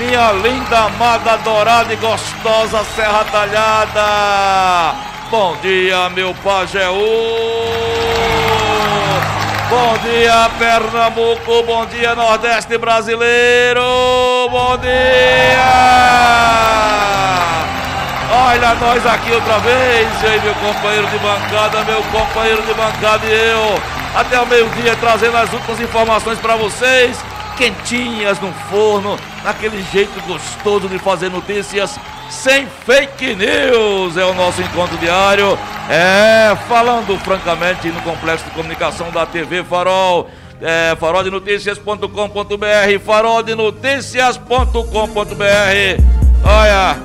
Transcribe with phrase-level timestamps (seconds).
[0.00, 4.94] Minha linda, amada, adorada e gostosa Serra Talhada!
[5.30, 6.94] Bom dia, meu Pajeú!
[9.68, 11.62] Bom dia, Pernambuco!
[11.64, 13.82] Bom dia, Nordeste brasileiro!
[14.50, 15.60] Bom dia!
[18.32, 23.50] Olha nós aqui outra vez, e meu companheiro de bancada, meu companheiro de bancada e
[23.50, 23.78] eu,
[24.18, 27.22] até o meio-dia trazendo as últimas informações para vocês,
[27.60, 32.00] quentinhas no forno, naquele jeito gostoso de fazer notícias
[32.30, 34.16] sem fake news.
[34.16, 35.58] É o nosso encontro diário.
[35.90, 40.30] É, falando francamente no complexo de comunicação da TV Farol.
[40.62, 46.02] É, faroldenotícias.com.br, faroldenotícias.com.br.
[46.42, 46.96] Olha,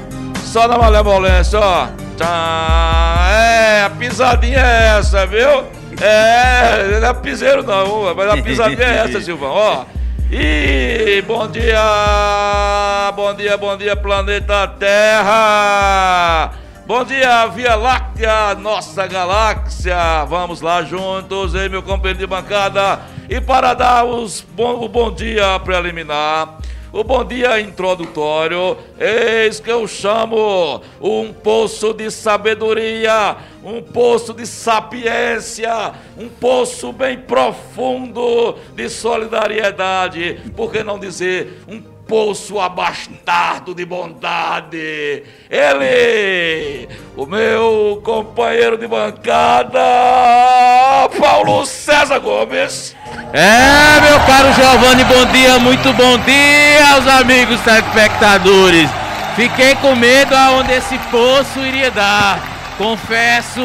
[0.42, 1.88] só na malevolência, ó.
[2.16, 5.66] Tchá, é, a pisadinha é essa, viu?
[6.02, 9.84] É, não é piseiro não, mas a pisadinha é essa, Silvão, ó.
[10.32, 16.52] E bom dia, bom dia, bom dia, planeta Terra.
[16.88, 20.26] Bom dia, Via Láctea, nossa galáxia.
[20.28, 23.02] Vamos lá juntos, hein, meu companheiro de bancada.
[23.30, 26.58] E para dar os bom, o bom dia preliminar,
[26.96, 34.48] o bom dia introdutório, eis que eu chamo um poço de sabedoria, um poço de
[34.48, 43.86] sapiência, um poço bem profundo de solidariedade, por que não dizer um poço abastado de
[43.86, 45.24] bondade.
[45.50, 49.80] Ele, o meu companheiro de bancada,
[51.20, 52.96] Paulo César Gomes.
[53.34, 58.90] É, meu caro Giovanni, bom dia, muito bom dia aos amigos telespectadores.
[59.36, 62.40] Fiquei com medo aonde esse poço iria dar.
[62.78, 63.62] Confesso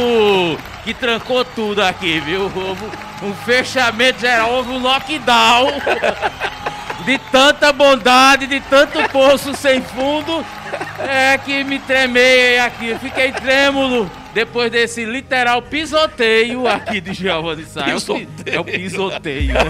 [0.82, 2.50] que trancou tudo aqui, viu?
[3.22, 5.72] Um fechamento geral, um lockdown.
[7.04, 10.44] De tanta bondade, de tanto poço sem fundo,
[11.08, 12.94] é que me tremei aqui.
[13.00, 17.86] Fiquei trêmulo depois desse literal pisoteio aqui de Giovanni Sá.
[17.88, 19.54] É É o pisoteio.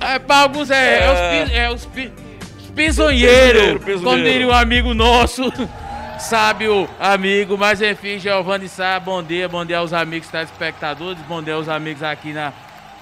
[0.00, 1.18] é, para alguns é, é os,
[1.48, 2.12] pi- é os pi-
[2.60, 4.02] os pisonheiros, Pisonheiro, pisonheiro.
[4.02, 5.52] como diria um amigo nosso,
[6.20, 7.56] sábio amigo.
[7.58, 12.02] Mas enfim, Giovanni Sá, bom dia, bom dia aos amigos telespectadores, bom dia aos amigos
[12.02, 12.52] aqui na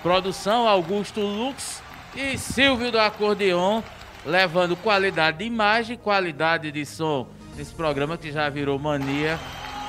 [0.02, 1.82] produção, Augusto Lux
[2.14, 3.82] e Silvio do Acordeon,
[4.24, 9.38] levando qualidade de imagem, qualidade de som nesse programa que já virou mania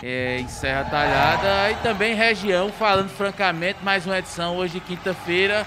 [0.03, 5.65] é, em Serra Talhada e também região, falando francamente, mais uma edição hoje quinta-feira.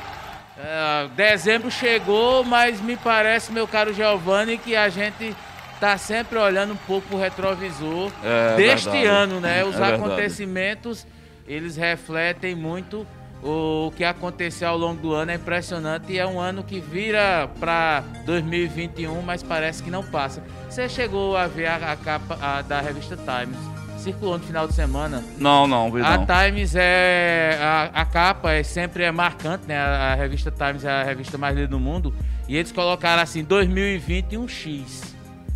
[0.57, 5.35] É, dezembro chegou, mas me parece, meu caro Giovanni, que a gente
[5.81, 9.07] tá sempre olhando um pouco o retrovisor É deste verdade.
[9.07, 9.65] ano, né?
[9.65, 9.95] Os É verdade.
[10.03, 11.07] acontecimentos,
[11.47, 13.07] eles refletem muito
[13.45, 17.49] o que aconteceu ao longo do ano, é impressionante e é um ano que vira
[17.61, 20.43] para 2021, mas parece que não passa.
[20.69, 23.59] Você chegou a ver a, a capa a, da revista Times?
[23.99, 25.23] Circulou no final de semana.
[25.39, 26.27] Não, não, vi A não.
[26.27, 27.59] Times é.
[27.61, 29.79] A, a capa é sempre é marcante, né?
[29.79, 32.15] A, revista Times é a revista mais lida do mundo.
[32.49, 35.15] E eles colocaram assim, 2020 um X.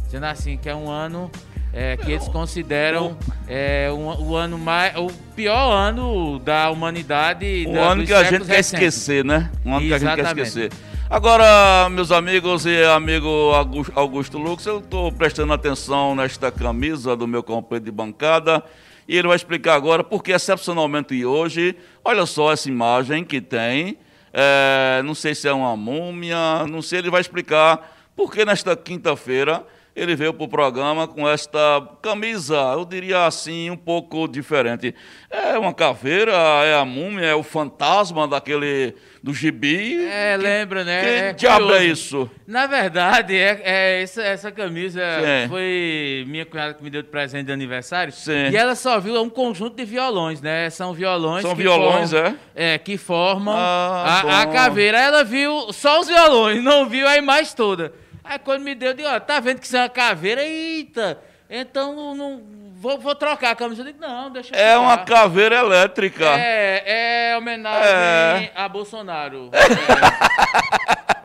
[0.09, 1.31] Sendo assim, que é um ano
[1.73, 4.97] é, que eles consideram é, um- o ano mais.
[4.97, 7.65] o pior ano da humanidade.
[7.69, 8.85] Um da- ano dos que a gente séculos quer recentes.
[8.95, 9.51] esquecer, né?
[9.65, 10.49] Um ano que a gente quer Exatamente.
[10.49, 10.73] esquecer.
[11.11, 13.29] Agora, meus amigos e amigo
[13.95, 18.63] Augusto, Lux, eu estou prestando atenção nesta camisa do meu companheiro de bancada
[19.09, 21.75] e ele vai explicar agora porque, excepcionalmente hoje,
[22.05, 23.97] olha só essa imagem que tem.
[24.31, 29.65] é, não sei se é uma múmia, não sei, ele vai explicar porque nesta quinta-feira
[29.99, 34.95] ele veio para o programa com esta camisa, eu diria assim, um pouco diferente.
[35.31, 36.33] É uma caveira,
[36.65, 40.07] é a múmia, é o fantasma daquele do gibi.
[40.07, 41.01] É, lembra, né?
[41.03, 41.93] Que É diabo é curioso.
[41.93, 42.31] isso?
[42.47, 45.49] Na verdade, é, é essa, essa camisa Sim.
[45.49, 48.13] foi minha cunhada que me deu de presente de aniversário.
[48.13, 48.51] Sim.
[48.51, 50.71] E ela só viu um conjunto de violões, né?
[50.71, 51.43] São violões.
[51.43, 52.79] São que violões, formam, é?
[52.79, 54.99] que formam Ah, a, a caveira.
[54.99, 57.93] Ela viu só os violões, não viu a imagem toda.
[58.29, 60.43] Aí quando me deu, eu disse, ó, tá vendo que isso é uma caveira?
[60.45, 61.19] Eita!
[61.49, 62.43] Então não,
[62.75, 63.81] vou, vou trocar a camisa.
[63.81, 64.81] Eu digo, não, deixa eu É ficar.
[64.81, 66.27] uma caveira elétrica.
[66.39, 68.53] É, é homenagem É.
[68.55, 69.51] a Bolsonaro.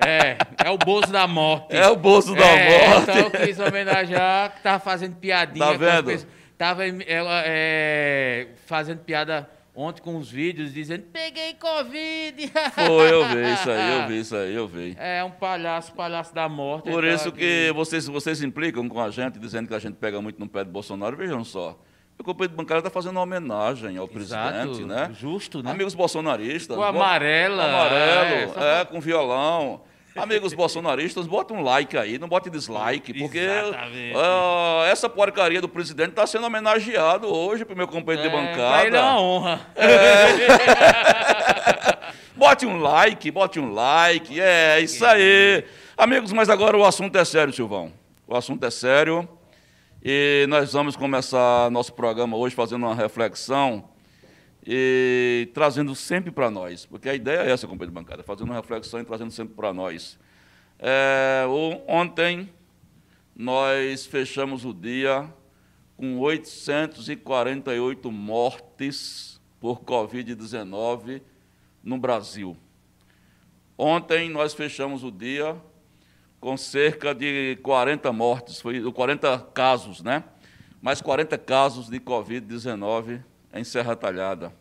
[0.05, 1.73] É, é, é o Bozo da morte.
[1.73, 3.01] É o bolso da É, morte.
[3.03, 5.65] Então eu quis homenagear, que tava fazendo piadinha.
[5.65, 6.27] Tá vendo?
[6.57, 12.52] Tava é, fazendo piada ontem com os vídeos, dizendo, peguei Covid.
[12.75, 14.96] Foi, eu vi isso aí, eu vi isso aí, eu vi.
[15.00, 16.90] É um palhaço, palhaço da morte.
[16.90, 20.22] Por Então, isso que vocês, vocês implicam com a gente, dizendo que a gente pega
[20.22, 21.18] muito no pé de Bolsonaro.
[21.18, 21.78] Vejam só.
[22.20, 25.12] O companheiro bancário está fazendo uma homenagem ao Exato, presidente, né?
[25.14, 25.72] Justo, né?
[25.72, 26.78] Amigos bolsonaristas.
[26.78, 29.81] Com amarela, Amarelo, é, é, com violão.
[30.15, 33.48] Amigos bolsonaristas, bota um like aí, não bote dislike, porque
[34.15, 38.77] ah, essa porcaria do presidente está sendo homenageado hoje pro meu companheiro de É, bancada.
[38.77, 39.62] pra ele é uma honra.
[42.36, 45.63] Bote um like, bote um like, é isso aí.
[45.95, 47.94] Amigos, mas agora o assunto é sério, Silvão.
[48.27, 49.27] O assunto é sério
[50.04, 53.88] e nós vamos começar nosso programa hoje fazendo uma reflexão
[54.65, 58.56] e trazendo sempre para nós, porque a ideia é essa, companheiro de bancada, fazendo uma
[58.56, 60.18] reflexão e trazendo sempre para nós.
[60.80, 61.44] É,
[61.88, 62.50] ontem
[63.36, 65.30] nós fechamos o dia
[65.98, 71.21] com 848 mortes por Covid-19
[71.83, 72.56] no Brasil.
[73.77, 75.57] Ontem nós fechamos o dia
[76.39, 80.24] com cerca de 40 mortes, foi 40 casos, né?
[80.81, 84.51] Mais 40 casos de Covid-19 em Serra Talhada.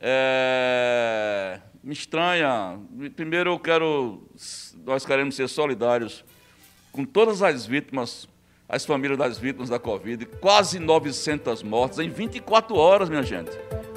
[0.00, 2.78] É, me estranha.
[3.16, 4.22] Primeiro eu quero,
[4.84, 6.24] nós queremos ser solidários
[6.92, 8.28] com todas as vítimas,
[8.68, 13.50] as famílias das vítimas da Covid, quase 900 mortes em 24 horas, minha gente.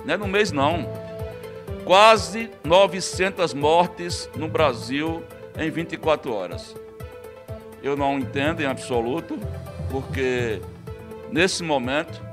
[0.04, 0.88] Não é no mês não.
[1.86, 5.24] Quase 900 mortes no Brasil
[5.58, 6.76] em 24 horas.
[7.84, 9.40] Eu não entendo em absoluto,
[9.90, 10.60] porque
[11.32, 12.27] nesse momento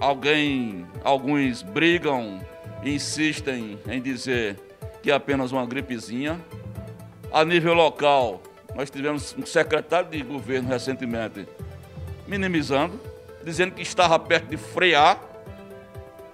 [0.00, 2.40] alguém, alguns brigam
[2.82, 4.56] e insistem em dizer
[5.02, 6.40] que é apenas uma gripezinha.
[7.32, 8.40] A nível local,
[8.74, 11.46] nós tivemos um secretário de governo recentemente
[12.26, 13.00] minimizando,
[13.44, 15.20] dizendo que estava perto de frear.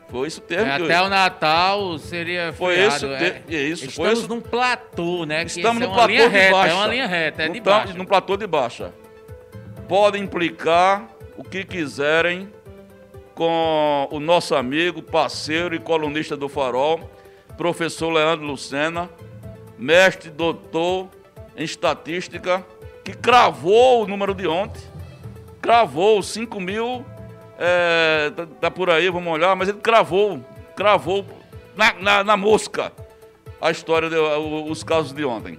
[0.09, 3.31] Foi isso o termo É, que eu- até o Natal seria Foi esse o é.
[3.31, 5.43] te- é isso, foi Estamos esse- num platô, né?
[5.45, 6.73] Estamos isso é no uma platô de reta, baixa.
[6.73, 7.97] É uma linha reta, é de baixo.
[7.97, 8.93] No platô de baixa.
[9.89, 12.49] Podem implicar o que quiserem
[13.35, 17.11] com o nosso amigo, parceiro e colunista do Farol,
[17.57, 19.09] professor Leandro Lucena,
[19.79, 21.09] mestre doutor
[21.57, 22.65] em estatística,
[23.05, 24.83] que cravou o número de ontem.
[25.61, 27.05] Cravou 5 mil,
[27.59, 30.41] é, tá, tá por aí, vamos olhar, mas ele cravou,
[30.75, 31.25] cravou
[31.77, 32.93] na, na- na mosca
[33.61, 35.59] a história, de, os casos de ontem.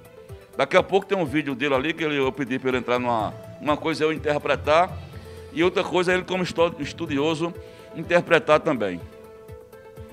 [0.58, 3.34] Daqui a pouco tem um vídeo dele ali que eu pedi para ele entrar numa
[3.62, 4.92] uma coisa eu interpretar
[5.54, 7.54] e outra coisa é ele como estu- estudioso
[7.96, 9.00] interpretar também.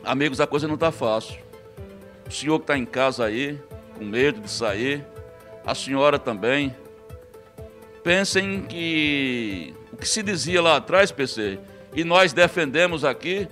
[0.05, 1.39] Amigos, a coisa não está fácil.
[2.29, 3.59] O senhor que está em casa aí,
[3.97, 5.05] com medo de sair,
[5.65, 6.75] a senhora também.
[8.03, 11.59] Pensem que o que se dizia lá atrás, PC,
[11.95, 13.47] e nós defendemos aqui,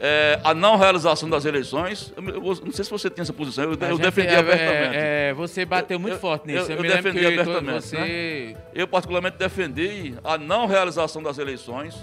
[0.00, 2.12] é, a não realização das eleições.
[2.16, 4.96] Eu, eu não sei se você tem essa posição, eu, eu defendi é, abertamente.
[4.96, 6.70] é, é, você bateu muito forte nisso.
[6.70, 8.56] eu- Eu, defendi abertamente, você...
[8.74, 11.96] Eu particularmente defendi a não realização das eleições.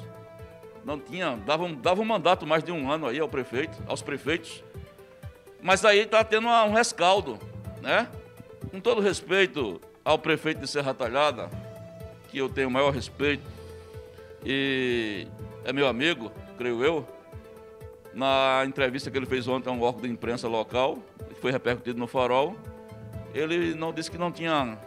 [0.83, 4.01] Não tinha, dava, um- dava um mandato mais de um ano aí ao prefeito, aos
[4.01, 4.63] prefeitos.
[5.61, 7.39] Mas aí está tendo uma- um rescaldo,
[7.81, 8.07] né?
[8.71, 11.49] Com todo respeito ao prefeito de Serra Talhada,
[12.29, 13.41] que eu tenho o maior respeito,
[14.45, 15.25] e
[15.63, 17.07] é meu amigo, creio eu,
[18.15, 20.97] na entrevista que ele fez ontem a um órgão de imprensa local,
[21.29, 22.55] que foi repercutido no farol,
[23.33, 24.79] ele não disse que não tinha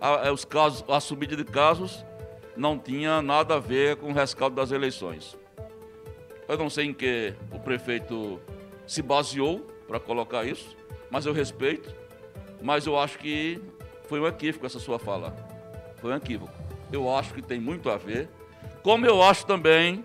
[0.00, 2.04] a, é, os casos, a subida de casos
[2.56, 5.36] não tinha nada a ver com o rescaldo das eleições.
[6.48, 8.40] Eu não sei em que o prefeito
[8.86, 10.76] se baseou para colocar isso,
[11.10, 11.92] mas eu respeito.
[12.62, 13.60] Mas eu acho que
[14.04, 15.34] foi um equívoco essa sua fala.
[15.96, 16.52] Foi um equívoco.
[16.92, 18.28] Eu acho que tem muito a ver.
[18.82, 20.04] Como eu acho também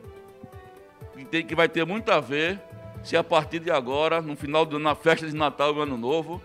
[1.15, 2.59] que, tem, que vai ter muito a ver
[3.03, 6.41] se a partir de agora, no final do, na festa de Natal e Ano Novo,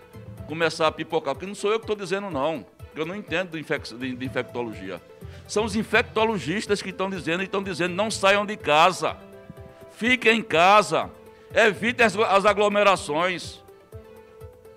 [0.47, 1.35] começar a pipocar.
[1.35, 2.65] Porque não sou eu que estou dizendo, não.
[2.95, 5.01] Eu não entendo de, infec de, de infectologia.
[5.47, 9.15] São os infectologistas que estão dizendo e estão dizendo não saiam de casa.
[9.91, 11.09] Fiquem em casa.
[11.53, 13.63] Evitem as, as aglomerações.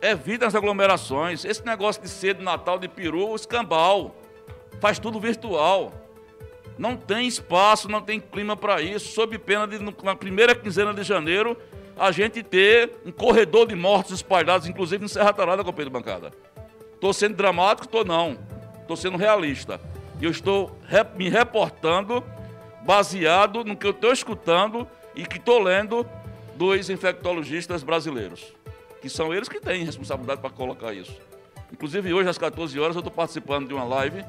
[0.02, 1.44] Evitem as aglomerações.
[1.44, 4.14] Esse negócio de cedo, Natal, de peru, escambau.
[4.80, 5.92] Faz tudo virtual.
[6.80, 9.12] Não tem espaço, não tem clima para isso.
[9.12, 11.54] Sob pena de, no- na primeira quinzena de janeiro,
[11.94, 16.32] a gente ter um corredor de mortos espalhados, inclusive em Serra Tarada, companheiro de bancada.
[16.94, 17.84] Estou sendo dramático?
[17.84, 18.38] Estou não.
[18.80, 19.78] Estou sendo realista.
[20.18, 20.74] E eu estou
[21.16, 22.24] me reportando
[22.82, 26.06] baseado no que eu estou escutando e que estou lendo
[26.56, 28.54] dos infectologistas brasileiros,
[29.02, 31.14] que são eles que têm responsabilidade para colocar isso.
[31.70, 34.24] Inclusive, hoje, às 14 horas, eu estou participando de uma live.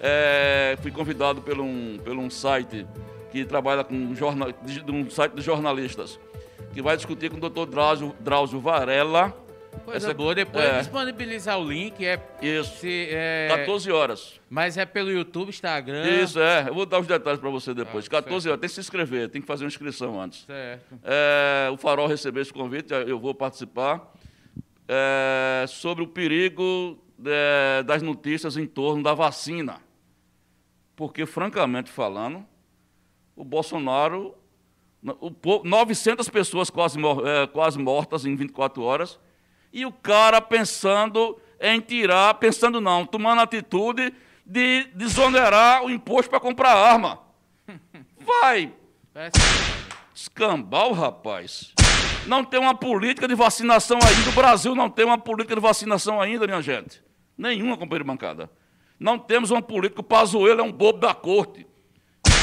[0.00, 2.86] É, fui convidado por um, por um site
[3.30, 6.18] que trabalha com jornal, de um site de jornalistas,
[6.72, 9.34] que vai discutir com o doutor Drauzio, Drauzio Varela,
[9.84, 10.78] Coisa Essa, boa, depois é.
[10.78, 12.04] disponibilizar o link.
[12.04, 12.78] É, Isso.
[12.78, 14.40] Se, é, 14 horas.
[14.48, 16.04] Mas é pelo YouTube, Instagram.
[16.22, 16.68] Isso, é.
[16.68, 18.06] Eu vou dar os detalhes para você depois.
[18.06, 18.52] Ah, 14 certo.
[18.52, 18.60] horas.
[18.60, 20.44] Tem que se inscrever, tem que fazer uma inscrição antes.
[20.44, 20.98] Certo.
[21.04, 24.12] É, o Farol recebeu esse convite, eu vou participar.
[24.88, 29.80] É, sobre o perigo de, das notícias em torno da vacina.
[31.00, 32.44] Porque, francamente falando,
[33.34, 34.34] o Bolsonaro.
[35.02, 35.32] O,
[35.64, 39.18] 900 pessoas quase, é, quase mortas em 24 horas
[39.72, 44.12] e o cara pensando em tirar, pensando não, tomando atitude
[44.44, 47.18] de desonerar o imposto para comprar arma.
[48.20, 48.70] Vai!
[50.14, 51.72] Escambau, rapaz.
[52.26, 54.28] Não tem uma política de vacinação ainda.
[54.28, 57.02] O Brasil não tem uma política de vacinação ainda, minha gente.
[57.38, 58.50] Nenhuma, companheiro de bancada.
[59.00, 60.02] Não temos uma política.
[60.02, 61.66] O Pazuello é um bobo da corte.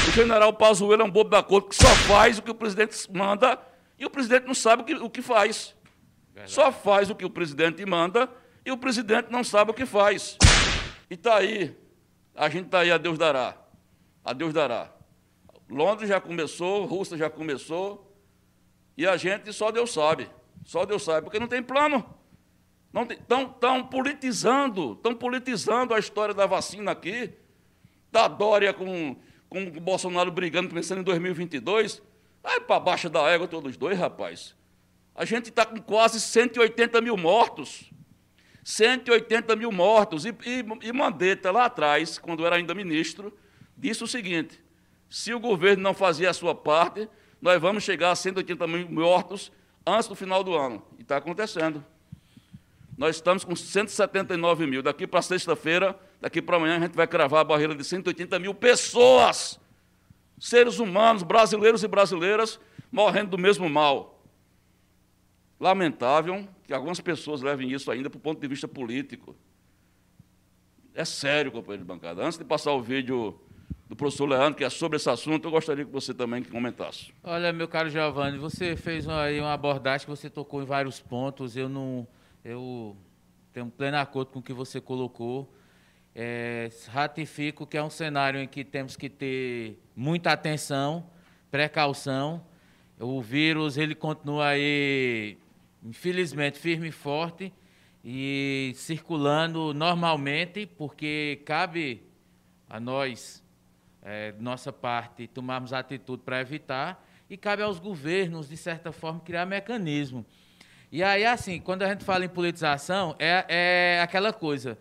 [0.08, 2.98] O general Pazuello é um bobo da corte que só faz o que o presidente
[3.14, 3.62] manda
[4.00, 5.76] e o presidente não sabe o que, o que faz.
[6.34, 6.52] Verdade.
[6.52, 8.28] Só faz o que o presidente manda
[8.66, 10.36] e o presidente não sabe o que faz.
[11.10, 11.78] E está aí,
[12.36, 13.56] a gente está aí, a Deus dará.
[14.26, 14.92] A Deus dará.
[15.70, 18.16] Londres já começou, Rússia já começou,
[18.98, 20.30] e a gente só Deus sabe.
[20.66, 22.04] Só Deus sabe, porque não tem plano.
[23.04, 27.32] Estão politizando, estão politizando a história da vacina aqui.
[28.12, 29.16] Da Dória com,
[29.50, 32.01] com o Bolsonaro brigando, pensando em 2022.
[32.42, 34.56] Vai para baixo da égua todos os dois, rapaz.
[35.13, 37.92] A gente está com quase 180 mil mortos.
[38.63, 40.25] 180 mil mortos.
[40.25, 43.38] E, e, e Mandetta, lá atrás, quando era ainda ministro,
[43.75, 44.63] disse o seguinte:
[45.10, 47.10] se o governo não fazia a sua parte,
[47.42, 49.51] nós vamos chegar a 180 mil mortos
[49.86, 50.84] antes do final do ano.
[50.98, 51.84] E está acontecendo.
[52.98, 54.82] Nós estamos com 179 mil.
[54.82, 58.56] Daqui para sexta-feira, daqui para amanhã, a gente vai cravar a barreira de 180 mil
[58.56, 59.60] pessoas,
[60.39, 62.60] seres humanos, brasileiros e brasileiras,
[62.92, 64.24] morrendo do mesmo mal.
[65.60, 69.36] Lamentável que algumas pessoas levem isso ainda para o ponto de vista político.
[70.94, 72.24] É sério, companheiro de bancada.
[72.24, 73.39] Antes de passar o vídeo
[73.88, 77.13] do professor Leandro, que é sobre esse assunto, eu gostaria que você também comentasse.
[77.24, 81.56] Olha, meu caro Giovanni, você fez aí uma abordagem que você tocou em vários pontos.
[81.56, 82.08] Eu não.
[82.50, 82.96] Eu
[83.51, 85.54] tenho pleno acordo com o que você colocou.
[86.16, 91.10] É, ratifico que é um cenário em que temos que ter muita atenção,
[91.51, 92.42] precaução.
[92.98, 95.38] O vírus ele continua aí
[95.84, 97.54] infelizmente, firme e forte
[98.01, 102.01] e circulando normalmente, porque cabe
[102.70, 103.44] a nós,
[104.01, 109.46] é, nossa parte, tomarmos atitude para evitar, e cabe aos governos, de certa forma, criar
[109.46, 110.25] mecanismo.
[110.91, 114.77] E aí, assim, quando a gente fala em politização, é, é aquela coisa.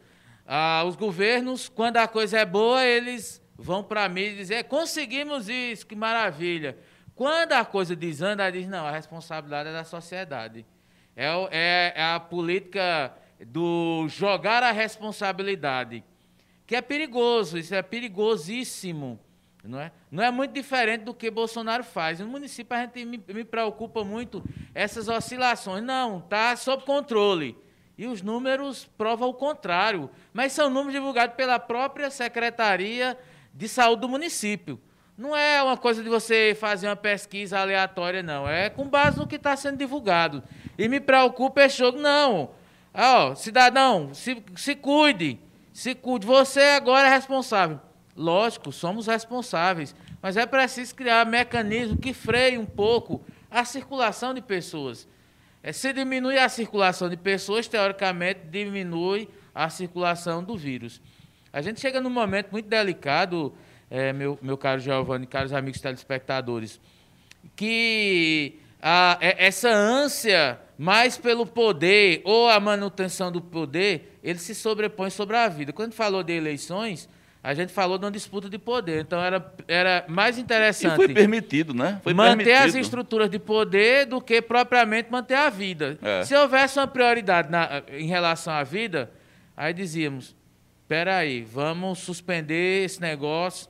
[0.47, 5.49] Ah, os governos, quando a coisa é boa, eles vão para a mídia dizer, conseguimos
[5.49, 6.79] isso, que maravilha.
[7.15, 10.65] Quando a coisa desanda, diz, não, a responsabilidade é da sociedade.
[11.17, 13.13] É, é, é a política
[13.45, 16.05] do jogar a responsabilidade,
[16.67, 19.19] que é perigoso, isso é perigosíssimo.
[19.67, 19.93] Não é?
[20.11, 22.21] não é muito diferente do que Bolsonaro faz.
[22.21, 24.43] No município a gente me, me preocupa muito
[24.75, 25.83] essas oscilações.
[25.83, 27.57] Não, está sob controle.
[27.99, 30.11] E os números provam o contrário.
[30.33, 33.19] Mas são números divulgados pela própria Secretaria
[33.53, 34.81] de Saúde do município.
[35.17, 38.47] Não é uma coisa de você fazer uma pesquisa aleatória, não.
[38.47, 40.43] É com base no que está sendo divulgado.
[40.77, 42.51] E me preocupa esse jogo, não.
[42.93, 45.41] Ó, cidadão, se, se cuide.
[45.73, 46.27] Se cuide.
[46.27, 47.81] Você agora é responsável.
[48.17, 49.95] Lógico, somos responsáveis.
[50.23, 55.07] Mas é preciso criar mecanismo que freie um pouco a circulação de pessoas.
[55.63, 61.01] É, se diminui a circulação de pessoas, teoricamente diminui a circulação do vírus.
[61.53, 63.53] A gente chega num momento muito delicado,
[63.91, 66.81] é, meu, meu caro Giovanni, caros amigos telespectadores,
[67.55, 74.55] que a, é, essa ânsia mais pelo poder ou a manutenção do poder, ele se
[74.55, 75.73] sobrepõe sobre a vida.
[75.73, 77.09] Quando falou de eleições,
[77.47, 79.03] a gente falou de uma disputa de poder.
[79.03, 80.95] Então era, era mais interessante.
[80.95, 82.01] E foi permitido, né?
[82.03, 82.67] Foi manter permitido.
[82.67, 85.97] as estruturas de poder do que propriamente manter a vida.
[86.03, 86.25] É.
[86.25, 89.13] Se houvesse uma prioridade na, em relação à vida,
[89.57, 90.35] aí dizíamos:
[90.83, 93.69] espera aí, vamos suspender esse negócio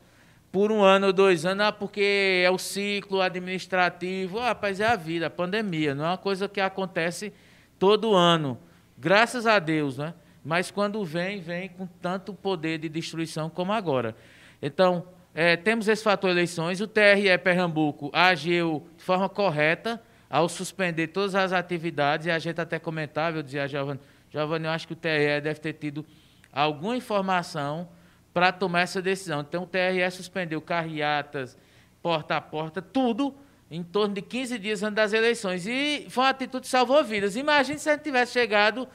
[0.50, 4.38] por um ano ou dois anos, ah, porque é o ciclo administrativo.
[4.38, 7.30] Ah, rapaz, é a vida, a pandemia, não é uma coisa que acontece
[7.78, 8.58] todo ano.
[8.96, 10.14] Graças a Deus, né?
[10.46, 14.14] Mas quando vem, vem com tanto poder de destruição como agora.
[14.62, 16.80] Então, é, temos esse fator eleições.
[16.80, 20.00] O TRE Pernambuco agiu de forma correta
[20.30, 23.98] ao suspender todas as atividades, e a gente até comentava, eu dizia a Giovanni,
[24.30, 26.06] Giovanni, eu acho que o TRE deve ter tido
[26.52, 27.88] alguma informação
[28.32, 29.40] para tomar essa decisão.
[29.40, 31.58] Então, o TRE suspendeu carreatas,
[32.00, 33.34] porta a porta, tudo,
[33.68, 35.66] em torno de 15 dias antes das eleições.
[35.66, 37.34] E foi uma atitude que salvou vidas.
[37.34, 38.86] Imagine se a gente tivesse chegado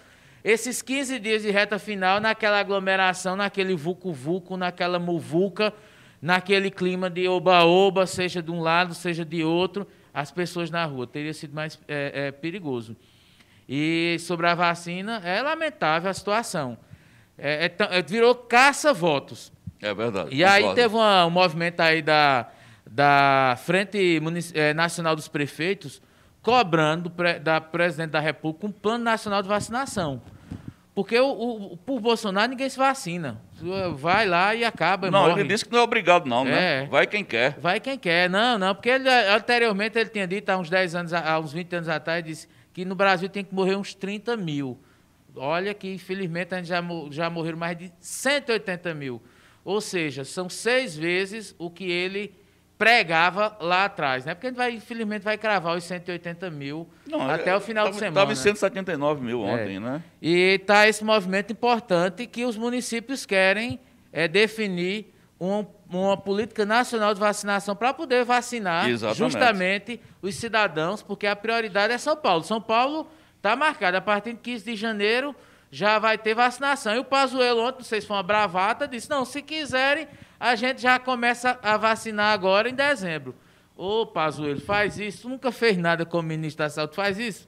[0.43, 5.73] esses 15 dias de reta final naquela aglomeração, naquele vulco-vulco, naquela muvuca,
[6.21, 11.05] naquele clima de oba-oba, seja de um lado, seja de outro, as pessoas na rua.
[11.05, 12.95] Teria sido mais é, é, perigoso.
[13.69, 16.77] E sobre a vacina, é lamentável a situação.
[17.37, 19.51] É, é, é virou caça-votos.
[19.81, 20.29] É verdade.
[20.33, 20.67] E concordo.
[20.67, 22.49] aí teve uma, um movimento aí da,
[22.89, 24.19] da Frente
[24.53, 26.01] é, Nacional dos Prefeitos
[26.41, 30.21] cobrando da presidente da República um plano nacional de vacinação.
[30.93, 33.41] Porque o, o, por Bolsonaro ninguém se vacina.
[33.95, 35.09] Vai lá e acaba.
[35.09, 35.41] Não, morre.
[35.41, 36.83] ele disse que não é obrigado, não, né?
[36.83, 36.85] É.
[36.87, 37.57] Vai quem quer.
[37.59, 38.29] Vai quem quer.
[38.29, 41.75] Não, não, porque ele, anteriormente ele tinha dito, há uns 10 anos, há uns 20
[41.77, 44.77] anos atrás, disse que no Brasil tem que morrer uns 30 mil.
[45.33, 49.21] Olha que, infelizmente, a gente já, já morreram mais de 180 mil.
[49.63, 52.33] Ou seja, são seis vezes o que ele
[52.81, 54.33] pregava lá atrás, né?
[54.33, 57.83] Porque a gente vai, infelizmente, vai cravar os 180 mil Não, até é, o final
[57.85, 58.21] tava, de semana.
[58.21, 59.51] Estava em 179 mil é.
[59.51, 59.79] ontem, é.
[59.79, 60.03] né?
[60.19, 63.79] E está esse movimento importante que os municípios querem
[64.11, 69.19] é, definir um, uma política nacional de vacinação para poder vacinar Exatamente.
[69.19, 72.43] justamente os cidadãos, porque a prioridade é São Paulo.
[72.43, 73.07] São Paulo
[73.37, 75.35] está marcado a partir de 15 de janeiro
[75.69, 76.95] já vai ter vacinação.
[76.95, 80.07] E o Pazuello ontem, não sei se foi uma bravata, disse, não, se quiserem,
[80.41, 83.35] a gente já começa a vacinar agora em dezembro.
[83.77, 85.21] Ô, Pazuello, faz isso.
[85.21, 87.47] Tu nunca fez nada como ministro da Saúde, faz isso.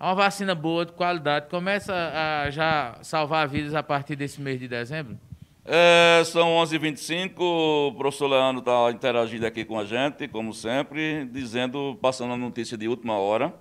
[0.00, 1.48] É uma vacina boa, de qualidade.
[1.48, 5.16] Começa a já salvar vidas a partir desse mês de dezembro.
[5.64, 11.96] É, são 11h25, o professor Leandro está interagindo aqui com a gente, como sempre, dizendo,
[12.02, 13.54] passando a notícia de última hora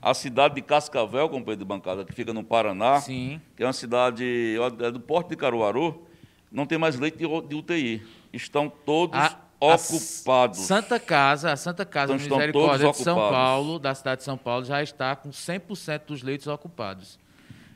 [0.00, 3.40] a cidade de Cascavel, companheiro de bancada, que fica no Paraná, Sim.
[3.56, 6.06] que é uma cidade é do Porto de Caruaru,
[6.50, 8.02] não tem mais leite de UTI.
[8.32, 10.60] Estão todos a, ocupados.
[10.60, 14.38] A Santa Casa, a Santa Casa então, Misericórdia de São Paulo, da cidade de São
[14.38, 17.18] Paulo, já está com 100% dos leitos ocupados.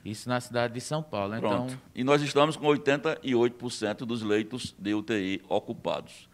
[0.05, 1.39] Isso na cidade de São Paulo.
[1.39, 1.73] Pronto.
[1.73, 1.81] Então...
[1.95, 6.29] E nós estamos com 88% dos leitos de UTI ocupados.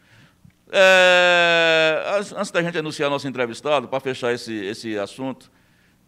[0.71, 5.51] É, antes da gente anunciar nosso entrevistado, para fechar esse, esse assunto,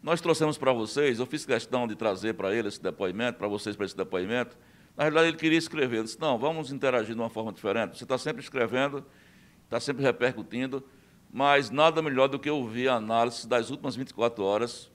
[0.03, 3.77] nós trouxemos para vocês, eu fiz questão de trazer para ele esse depoimento, para vocês
[3.77, 4.57] para esse depoimento.
[5.01, 5.97] Na realidade, ele queria escrever.
[5.97, 7.97] Eu disse, não, vamos interagir de uma forma diferente.
[7.97, 9.03] Você está sempre escrevendo,
[9.65, 10.85] está sempre repercutindo,
[11.33, 14.91] mas nada melhor do que ouvir a análise das últimas 24 horas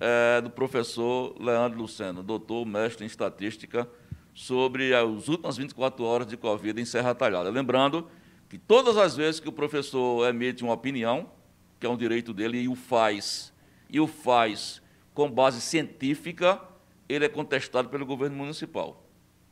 [0.00, 3.88] é, do professor Leandro Luceno, doutor, mestre em estatística,
[4.34, 7.48] sobre as últimas 24 horas de Covid em Serra Talhada.
[7.48, 8.08] Lembrando
[8.48, 11.30] que todas as vezes que o professor emite uma opinião,
[11.78, 13.52] que é um direito dele, e o faz
[13.88, 14.82] e o faz
[15.14, 16.60] com base científica,
[17.08, 19.03] ele é contestado pelo governo municipal.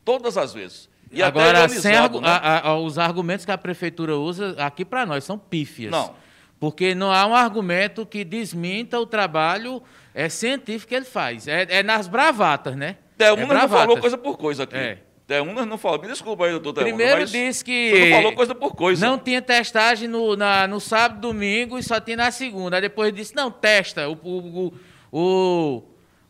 [0.05, 0.89] Todas as vezes.
[1.11, 2.29] E Agora, sem argu né?
[2.29, 5.91] a, a, os argumentos que a prefeitura usa aqui para nós são pífias.
[5.91, 6.15] Não.
[6.59, 9.83] Porque não há um argumento que desminta o trabalho
[10.15, 11.47] é, científico que ele faz.
[11.47, 12.97] É, é nas bravatas, né?
[13.19, 14.77] Thelma é não falou coisa por coisa aqui.
[14.77, 14.99] É.
[15.27, 16.01] Teunas não falou.
[16.01, 16.93] Me desculpa aí, doutor Teunas.
[16.93, 18.11] Primeiro disse que.
[18.11, 19.07] Não falou coisa por coisa.
[19.07, 22.77] Não tinha testagem no, na, no sábado, domingo e só tinha na segunda.
[22.77, 24.09] Aí depois disse: não, testa.
[24.09, 24.73] O, o,
[25.11, 25.83] o,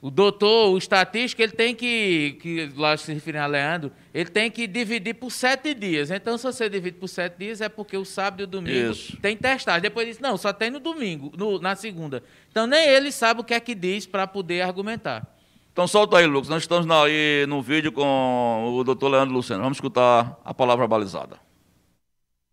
[0.02, 2.36] o doutor, o estatístico, ele tem que.
[2.42, 6.10] que lá se referindo a Leandro, ele tem que dividir por sete dias.
[6.10, 9.16] Então, se você divide por sete dias, é porque o sábado e o domingo Isso.
[9.18, 9.80] tem testagem.
[9.80, 12.20] Depois disse: não, só tem no domingo, no, na segunda.
[12.50, 15.24] Então, nem ele sabe o que é que diz para poder argumentar.
[15.72, 16.48] Então solta aí, Lucas.
[16.48, 19.62] Nós estamos aí no vídeo com o doutor Leandro Luciano.
[19.62, 21.36] Vamos escutar a palavra balizada.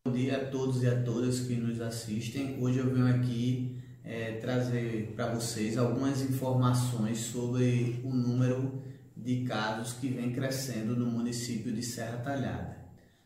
[0.05, 2.57] Bom dia a todos e a todas que nos assistem.
[2.61, 8.81] Hoje eu venho aqui é, trazer para vocês algumas informações sobre o número
[9.15, 12.79] de casos que vem crescendo no município de Serra Talhada.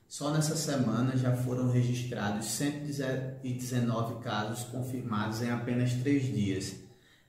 [0.07, 6.83] Só nessa semana já foram registrados 119 casos confirmados em apenas três dias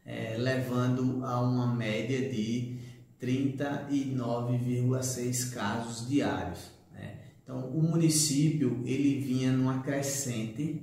[0.05, 2.79] é, levando a uma média de
[3.21, 6.71] 39,6 casos diários.
[6.93, 7.17] Né?
[7.43, 10.83] Então, o município ele vinha numa crescente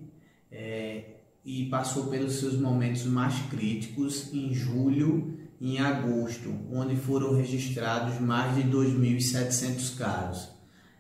[0.52, 7.36] é, e passou pelos seus momentos mais críticos em julho e em agosto, onde foram
[7.36, 10.50] registrados mais de 2.700 casos.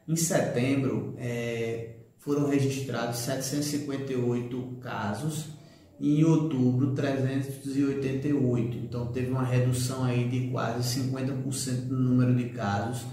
[0.07, 5.49] Em setembro, é, foram registrados 758 casos
[5.99, 8.77] e em outubro 388.
[8.77, 13.05] Então teve uma redução aí de quase 50% no número de casos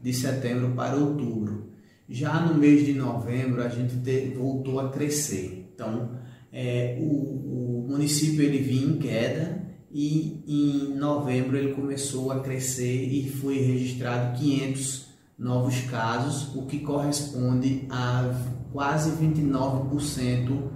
[0.00, 1.72] de setembro para outubro.
[2.08, 5.70] Já no mês de novembro a gente te, voltou a crescer.
[5.74, 6.18] Então
[6.56, 13.08] é, o, o município ele vinha em queda e em novembro ele começou a crescer
[13.08, 18.32] e foi registrado 500 novos casos, o que corresponde a
[18.72, 20.70] quase 29%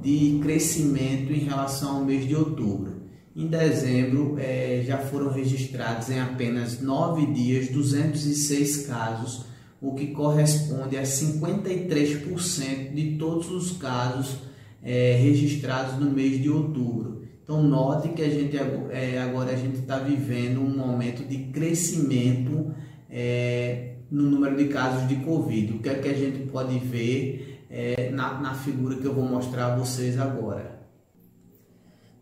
[0.00, 3.02] de crescimento em relação ao mês de outubro.
[3.34, 9.46] Em dezembro, é, já foram registrados em apenas nove dias 206 casos,
[9.80, 14.47] o que corresponde a 53% de todos os casos
[14.82, 17.22] é, registrados no mês de outubro.
[17.42, 18.56] Então note que a gente
[18.90, 22.74] é, agora a gente está vivendo um momento de crescimento
[23.10, 25.74] é, no número de casos de Covid.
[25.74, 29.24] O que é que a gente pode ver é, na, na figura que eu vou
[29.24, 30.78] mostrar a vocês agora.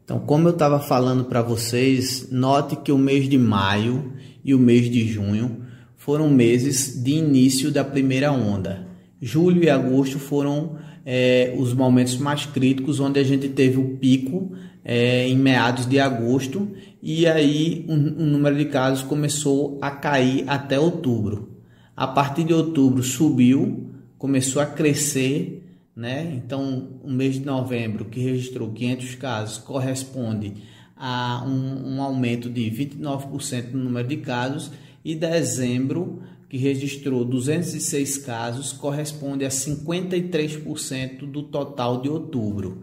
[0.04, 4.12] Então, como eu estava falando para vocês, note que o mês de maio
[4.44, 5.62] e o mês de junho
[5.96, 8.86] foram meses de início da primeira onda.
[9.20, 14.52] Julho e agosto foram é, os momentos mais críticos, onde a gente teve o pico
[14.84, 16.68] é, em meados de agosto
[17.02, 21.56] e aí o, número de casos começou a cair até outubro.
[21.96, 23.88] A partir de outubro subiu,
[24.18, 25.62] começou a crescer
[25.96, 26.34] né?
[26.34, 30.52] Então, o mês de novembro, que registrou 500 casos, corresponde
[30.94, 34.70] a um, um aumento de 29% no número de casos,
[35.02, 42.82] e dezembro, que registrou 206 casos, corresponde a 53% do total de outubro.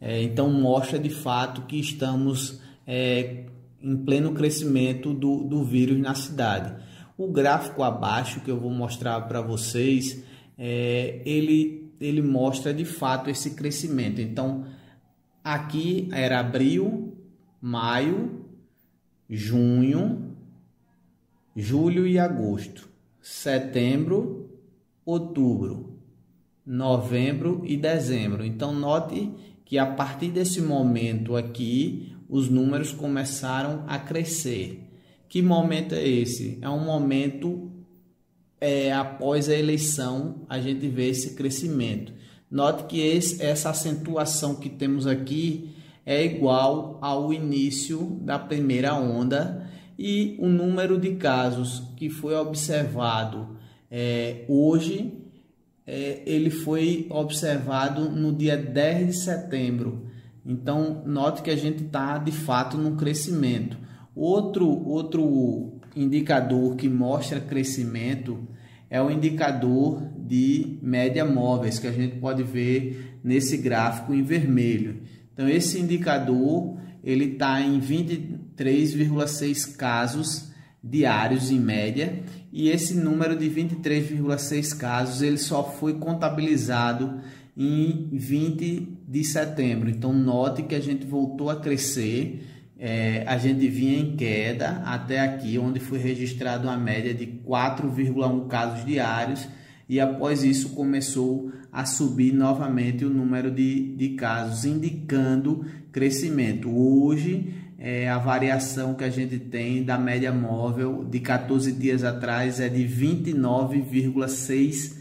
[0.00, 3.44] É, então, mostra de fato que estamos é,
[3.80, 6.74] em pleno crescimento do, do vírus na cidade.
[7.16, 10.22] O gráfico abaixo que eu vou mostrar para vocês,
[10.58, 14.20] é, ele ele mostra de fato esse crescimento.
[14.20, 14.66] Então,
[15.42, 17.16] aqui era abril,
[17.60, 18.44] maio,
[19.28, 20.36] junho,
[21.54, 22.88] julho e agosto,
[23.26, 24.48] setembro,
[25.04, 25.98] outubro,
[26.64, 28.46] novembro e dezembro.
[28.46, 29.32] Então, note
[29.64, 34.88] que a partir desse momento aqui, os números começaram a crescer.
[35.28, 36.56] Que momento é esse?
[36.62, 37.68] É um momento
[38.60, 42.12] é, após a eleição a gente vê esse crescimento.
[42.48, 45.74] Note que esse, essa acentuação que temos aqui
[46.06, 53.56] é igual ao início da primeira onda e o número de casos que foi observado
[53.90, 55.12] é, hoje,
[55.86, 60.06] é, ele foi observado no dia 10 de setembro.
[60.44, 63.78] Então, note que a gente está de fato no crescimento.
[64.14, 68.46] Outro, outro indicador que mostra crescimento
[68.88, 75.02] é o indicador de média móveis que a gente pode ver nesse gráfico em vermelho.
[75.32, 77.78] Então esse indicador ele está em
[78.56, 80.50] 23,6 casos
[80.82, 87.20] diários em média e esse número de 23,6 casos ele só foi contabilizado
[87.56, 89.90] em 20 de setembro.
[89.90, 92.44] Então note que a gente voltou a crescer
[92.78, 98.46] é, a gente vinha em queda até aqui, onde foi registrado uma média de 4,1
[98.48, 99.48] casos diários
[99.88, 106.68] e após isso começou a subir novamente o número de, de casos, indicando crescimento.
[106.68, 112.58] Hoje, é, a variação que a gente tem da média móvel de 14 dias atrás
[112.58, 114.96] é de 29,6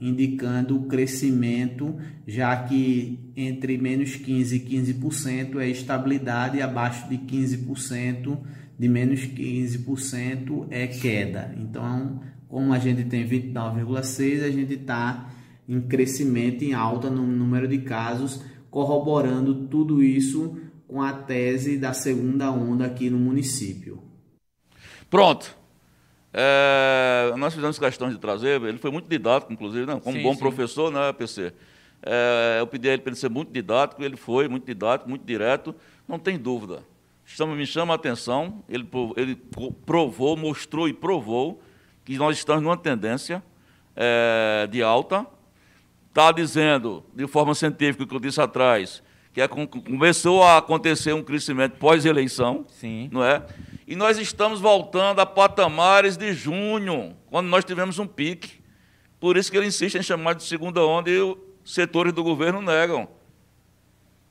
[0.00, 7.18] indicando o crescimento, já que entre menos 15% e 15% é estabilidade e abaixo de
[7.18, 8.38] 15%,
[8.78, 11.52] de menos 15% é queda.
[11.58, 15.28] Então, como a gente tem 29,6%, a gente está
[15.68, 20.56] em crescimento, em alta no número de casos, corroborando tudo isso
[20.90, 24.02] com a tese da segunda onda aqui no município.
[25.08, 25.56] Pronto.
[26.32, 30.00] É, nós fizemos questão de trazer, ele foi muito didático, inclusive, né?
[30.02, 30.40] como sim, bom sim.
[30.40, 31.52] professor, né, PC?
[32.02, 35.24] É, eu pedi a ele para ele ser muito didático, ele foi muito didático, muito
[35.24, 35.74] direto,
[36.08, 36.82] não tem dúvida.
[37.24, 39.36] Chama, me chama a atenção, ele, ele
[39.86, 41.62] provou, mostrou e provou
[42.04, 43.42] que nós estamos numa tendência
[43.94, 45.24] é, de alta.
[46.08, 49.00] Está dizendo, de forma científica, o que eu disse atrás,
[49.32, 52.66] que é, começou a acontecer um crescimento pós-eleição,
[53.10, 53.44] não é?
[53.86, 58.60] E nós estamos voltando a patamares de junho, quando nós tivemos um pique.
[59.18, 62.60] Por isso que ele insiste em chamar de segunda onda e os setores do governo
[62.60, 63.08] negam.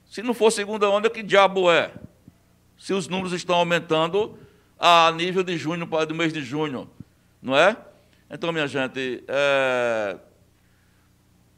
[0.06, 1.92] Se não for segunda onda, que diabo é?
[2.78, 4.38] Se os números estão aumentando
[4.78, 6.90] a nível de junho, do mês de junho,
[7.42, 7.78] não é?
[8.30, 10.18] Então, minha gente, é...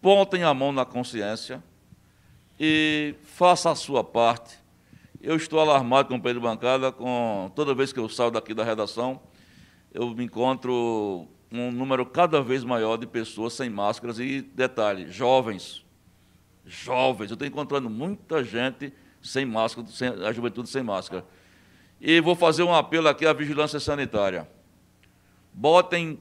[0.02, 1.64] pontem a mão na consciência
[2.64, 4.62] e faça a sua parte
[5.24, 9.22] eu estou alarmado, companheiro de bancada, com toda vez que eu saio daqui da redação,
[9.94, 15.86] eu me encontro um número cada vez maior de pessoas sem máscaras e, detalhe, jovens.
[16.66, 17.30] Jovens.
[17.30, 21.24] Eu estou encontrando muita gente sem máscara, sem, a juventude sem máscara.
[22.00, 24.50] E vou fazer um apelo aqui à vigilância sanitária.
[25.54, 26.20] Botem,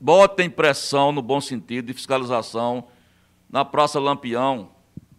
[0.00, 2.88] botem pressão no bom sentido de fiscalização
[3.48, 4.73] na Praça Lampião,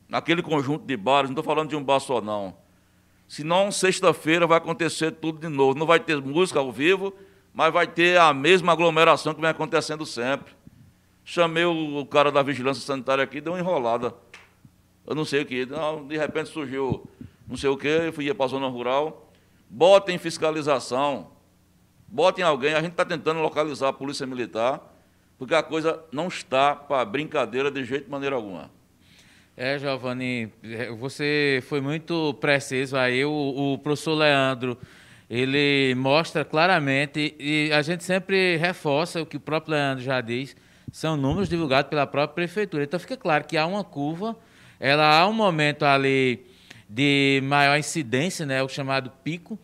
[0.08, 2.56] naquele conjunto de bares, não estou falando de um bar só, não.
[3.28, 5.78] Senão, sexta-feira vai acontecer tudo de novo.
[5.78, 7.14] Não vai ter música ao vivo,
[7.54, 10.54] mas vai ter a mesma aglomeração que vem acontecendo sempre.
[11.24, 14.14] Chamei o cara da vigilância sanitária aqui, deu uma enrolada.
[15.08, 15.66] Eu não sei o que.
[15.66, 17.08] De repente surgiu
[17.48, 19.32] não sei o que, eu fui para a zona rural.
[19.70, 21.32] Botem fiscalização.
[22.08, 22.74] Botem alguém.
[22.74, 24.82] A gente está tentando localizar a polícia militar,
[25.38, 28.72] porque a coisa não está para brincadeira de jeito de maneira alguma.
[29.58, 33.24] É, Giovanni, é, você foi muito preciso aí.
[33.24, 33.32] O,
[33.74, 34.78] o professor Leandro
[35.30, 40.58] ele mostra claramente, e a gente sempre reforça o que o próprio Leandro já diz,
[40.92, 42.84] são números divulgados pela própria prefeitura.
[42.84, 44.38] Então fica claro que há uma curva,
[44.78, 46.46] ela há um momento ali
[46.90, 49.58] de maior incidência, né, o chamado pico.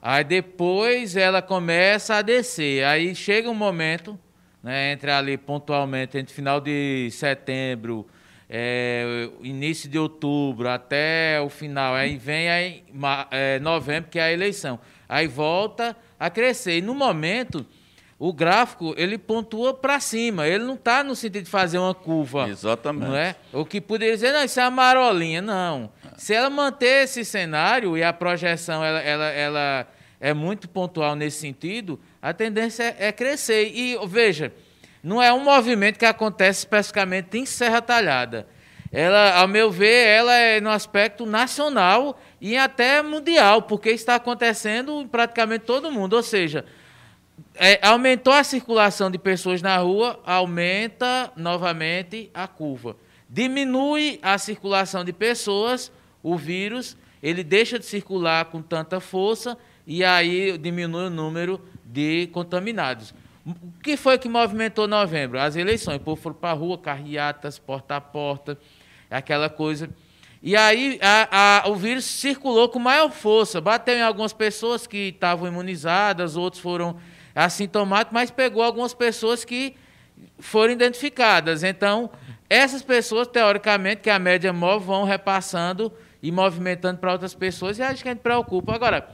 [0.00, 2.84] Aí depois ela começa a descer.
[2.84, 4.18] Aí chega um momento,
[4.62, 8.06] né, entre ali pontualmente, entre final de setembro,
[8.48, 12.84] é, início de outubro até o final, aí vem aí,
[13.30, 14.78] é, novembro, que é a eleição
[15.08, 16.78] aí volta a crescer.
[16.78, 17.64] E no momento,
[18.18, 22.48] o gráfico ele pontua para cima, ele não está no sentido de fazer uma curva.
[22.48, 23.08] Exatamente.
[23.08, 23.36] Não é?
[23.52, 25.42] O que poderia dizer, não, isso é uma marolinha.
[25.42, 25.90] Não.
[26.16, 29.86] Se ela manter esse cenário e a projeção ela, ela, ela
[30.20, 33.70] é muito pontual nesse sentido, a tendência é, é crescer.
[33.74, 34.52] E veja,
[35.06, 38.44] não é um movimento que acontece especificamente em Serra Talhada.
[38.90, 45.02] Ela, ao meu ver, ela é no aspecto nacional e até mundial, porque está acontecendo
[45.02, 46.14] em praticamente todo mundo.
[46.14, 46.64] Ou seja,
[47.54, 52.96] é, aumentou a circulação de pessoas na rua, aumenta novamente a curva.
[53.30, 60.02] Diminui a circulação de pessoas, o vírus, ele deixa de circular com tanta força e
[60.02, 63.14] aí diminui o número de contaminados.
[63.46, 65.38] O que foi que movimentou novembro?
[65.38, 65.98] As eleições.
[65.98, 68.58] O povo foi para a rua, carreatas, porta a porta,
[69.08, 69.88] aquela coisa.
[70.42, 75.08] E aí a, a, o vírus circulou com maior força, bateu em algumas pessoas que
[75.08, 76.96] estavam imunizadas, outros foram
[77.34, 79.76] assintomáticos, mas pegou algumas pessoas que
[80.38, 81.62] foram identificadas.
[81.62, 82.10] Então,
[82.50, 87.80] essas pessoas, teoricamente, que a média móvel, vão repassando e movimentando para outras pessoas, e
[87.80, 88.74] que a gente preocupa.
[88.74, 89.08] Agora,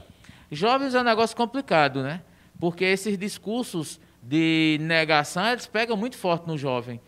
[0.51, 2.23] jovens é um negócio complicado, né?
[2.59, 7.01] Porque esses discursos de negação, eles pegam muito forte no jovem,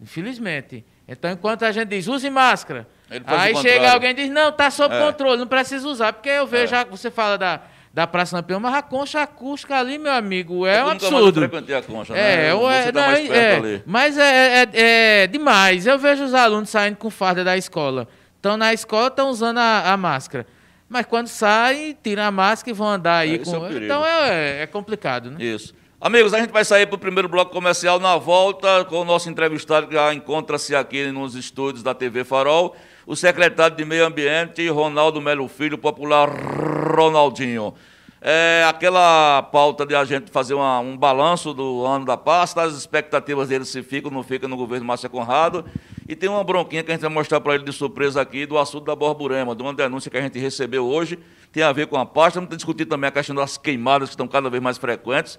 [0.00, 0.84] infelizmente.
[1.08, 2.88] Então, enquanto a gente diz, use máscara,
[3.26, 4.98] aí chega alguém e diz, não, está sob é.
[4.98, 6.12] controle, não precisa usar.
[6.12, 6.84] Porque eu vejo, é.
[6.84, 7.60] você fala da,
[7.92, 11.40] da Praça Lampião, mas a concha acústica ali, meu amigo, é, é um absurdo.
[11.40, 12.48] Eu frequentei a concha, né?
[12.48, 13.82] É, você tá mais é, ali.
[13.86, 15.86] Mas é, é, é, demais.
[15.86, 18.08] Eu vejo os alunos saindo com farda da escola.
[18.34, 20.46] Estão na escola, estão usando a, a máscara.
[20.88, 23.34] Mas quando saem, tiram a máscara e vão andar aí.
[23.34, 23.66] É, com...
[23.66, 25.44] É então é, é complicado, né?
[25.44, 25.74] Isso.
[25.98, 29.30] Amigos, a gente vai sair para o primeiro bloco comercial na volta com o nosso
[29.30, 34.68] entrevistado que já encontra-se aqui nos estúdios da TV Farol, o secretário de Meio Ambiente,
[34.68, 37.72] Ronaldo Melo Filho, popular Ronaldinho.
[38.20, 42.74] É aquela pauta de a gente fazer uma, um balanço do ano da pasta, as
[42.74, 45.64] expectativas dele se ficam, não ficam no governo Márcia Conrado.
[46.06, 48.58] E tem uma bronquinha que a gente vai mostrar para ele de surpresa aqui do
[48.58, 51.18] assunto da Borborema, de uma denúncia que a gente recebeu hoje,
[51.50, 52.38] tem a ver com a pasta.
[52.38, 55.38] Vamos discutir também a questão das queimadas que estão cada vez mais frequentes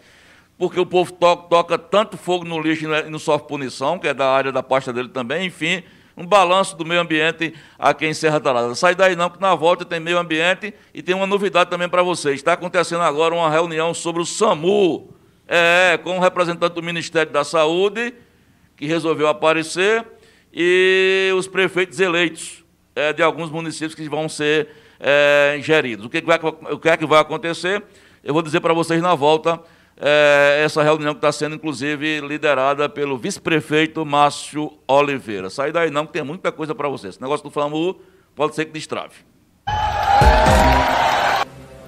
[0.58, 4.14] porque o povo toca, toca tanto fogo no lixo e não sofre punição, que é
[4.14, 5.84] da área da pasta dele também, enfim,
[6.16, 8.74] um balanço do meio ambiente aqui em Serra Talada.
[8.74, 12.02] Sai daí não, que na volta tem meio ambiente e tem uma novidade também para
[12.02, 12.36] vocês.
[12.36, 15.14] Está acontecendo agora uma reunião sobre o SAMU,
[15.48, 18.16] é, com o um representante do Ministério da Saúde,
[18.76, 20.04] que resolveu aparecer,
[20.52, 22.64] e os prefeitos eleitos
[22.96, 26.08] é, de alguns municípios que vão ser é, geridos.
[26.08, 26.40] O que, vai,
[26.72, 27.84] o que é que vai acontecer?
[28.24, 29.62] Eu vou dizer para vocês na volta
[30.00, 35.50] é, essa reunião que está sendo, inclusive, liderada pelo vice-prefeito Márcio Oliveira.
[35.50, 37.16] Sai daí não, que tem muita coisa para vocês.
[37.16, 38.00] Esse negócio do FAMU
[38.36, 39.16] pode ser que destrave.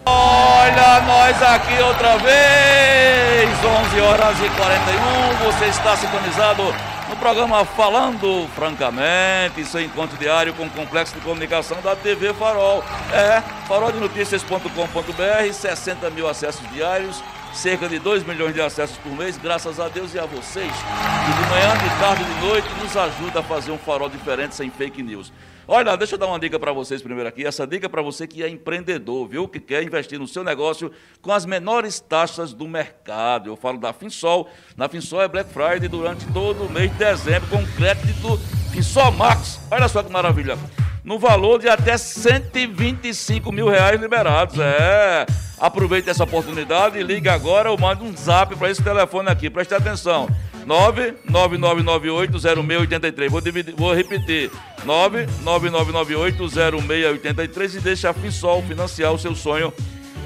[0.05, 6.63] Olha nós aqui outra vez, 11 horas e 41, você está sintonizado
[7.09, 12.83] no programa Falando Francamente, seu encontro diário com o complexo de comunicação da TV Farol.
[13.11, 19.79] É, faroldenoticias.com.br, 60 mil acessos diários, cerca de 2 milhões de acessos por mês, graças
[19.79, 23.39] a Deus e a vocês, que de manhã, de tarde e de noite nos ajuda
[23.39, 25.31] a fazer um farol diferente sem fake news.
[25.67, 27.45] Olha, deixa eu dar uma dica para vocês primeiro aqui.
[27.45, 29.47] Essa dica é para você que é empreendedor, viu?
[29.47, 33.51] Que quer investir no seu negócio com as menores taxas do mercado.
[33.51, 34.49] Eu falo da Finsol.
[34.75, 38.39] Na Finsol é Black Friday durante todo o mês de dezembro com crédito
[38.71, 39.59] Finsol Max.
[39.69, 40.57] Olha só que maravilha.
[41.03, 44.57] No valor de até 125 mil reais liberados.
[44.59, 45.25] É.
[45.59, 49.49] Aproveite essa oportunidade e ligue agora ou mande um zap para esse telefone aqui.
[49.49, 50.29] Preste atenção.
[50.65, 53.29] 999980683.
[53.29, 54.49] Vou, dividir, vou repetir.
[54.85, 59.73] 999980683 e deixa a FISOL financiar o seu sonho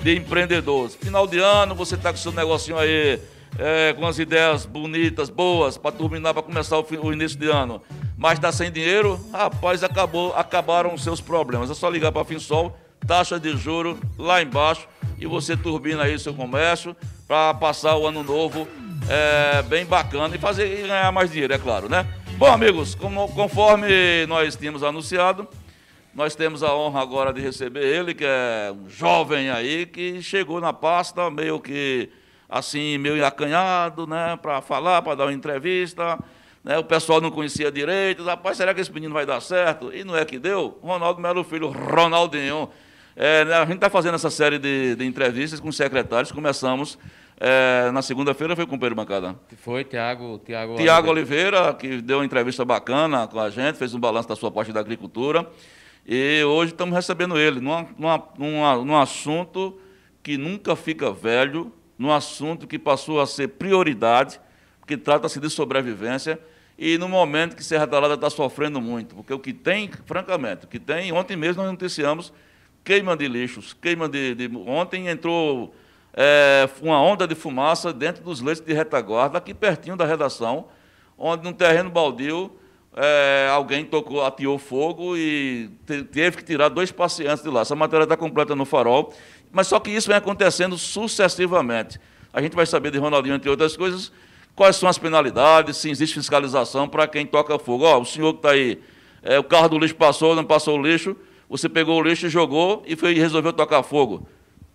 [0.03, 0.89] de empreendedor.
[0.89, 3.17] Final de ano, você está com seu negocinho aí,
[3.57, 7.81] é, com as ideias bonitas, boas, para terminar, para começar o, o, início de ano.
[8.17, 11.69] Mas está sem dinheiro, rapaz, acabou, acabaram os seus problemas.
[11.69, 14.87] É só ligar para a FinSol, taxa de juro lá embaixo,
[15.19, 16.95] e você turbina aí o seu comércio
[17.27, 18.67] para passar o ano novo
[19.09, 22.05] é, bem bacana e fazer e ganhar mais dinheiro, é claro, né?
[22.37, 25.47] Bom, amigos, como, conforme nós tínhamos anunciado,
[26.13, 30.59] nós temos a honra agora de receber ele, que é um jovem aí, que chegou
[30.59, 32.09] na pasta meio que
[32.53, 36.19] assim, meio acanhado, né, para falar, para dar uma entrevista.
[36.63, 38.23] Né, o pessoal não conhecia direito.
[38.23, 39.91] Rapaz, será que esse menino vai dar certo?
[39.91, 40.77] E não é que deu?
[40.83, 42.69] Ronaldo Melo Filho, Ronaldinho.
[43.15, 46.31] É, né, a gente está fazendo essa série de, de entrevistas com secretários.
[46.31, 46.99] Começamos
[47.39, 49.35] é, na segunda-feira foi com o Pedro Bancada.
[49.57, 53.99] Foi, Tiago Tiago Tiago Oliveira, que deu uma entrevista bacana com a gente, fez um
[53.99, 55.49] balanço da sua parte da agricultura.
[56.05, 59.79] E hoje estamos recebendo ele numa, numa, numa, num assunto
[60.21, 64.39] que nunca fica velho, num assunto que passou a ser prioridade,
[64.85, 66.39] que trata-se de sobrevivência,
[66.77, 70.67] e no momento que Serra Talada está sofrendo muito, porque o que tem, francamente, o
[70.67, 72.33] que tem, ontem mesmo nós noticiamos
[72.83, 75.73] queima de lixos, queima de, de ontem entrou
[76.13, 80.67] é, uma onda de fumaça dentro dos leitos de retaguarda, aqui pertinho da redação,
[81.17, 82.51] onde num terreno baldio
[82.95, 87.61] é, alguém tocou, ateou fogo e te, teve que tirar dois pacientes de lá.
[87.61, 89.13] Essa matéria está completa no farol,
[89.53, 91.99] mas só que isso vem acontecendo sucessivamente.
[92.33, 94.11] A gente vai saber de Ronaldinho, entre outras coisas,
[94.55, 97.85] quais são as penalidades, se existe fiscalização para quem toca fogo.
[97.85, 98.81] Ó, o senhor que está aí,
[99.21, 101.15] é, o carro do lixo passou, não passou o lixo,
[101.47, 104.27] você pegou o lixo e jogou e foi, resolveu tocar fogo.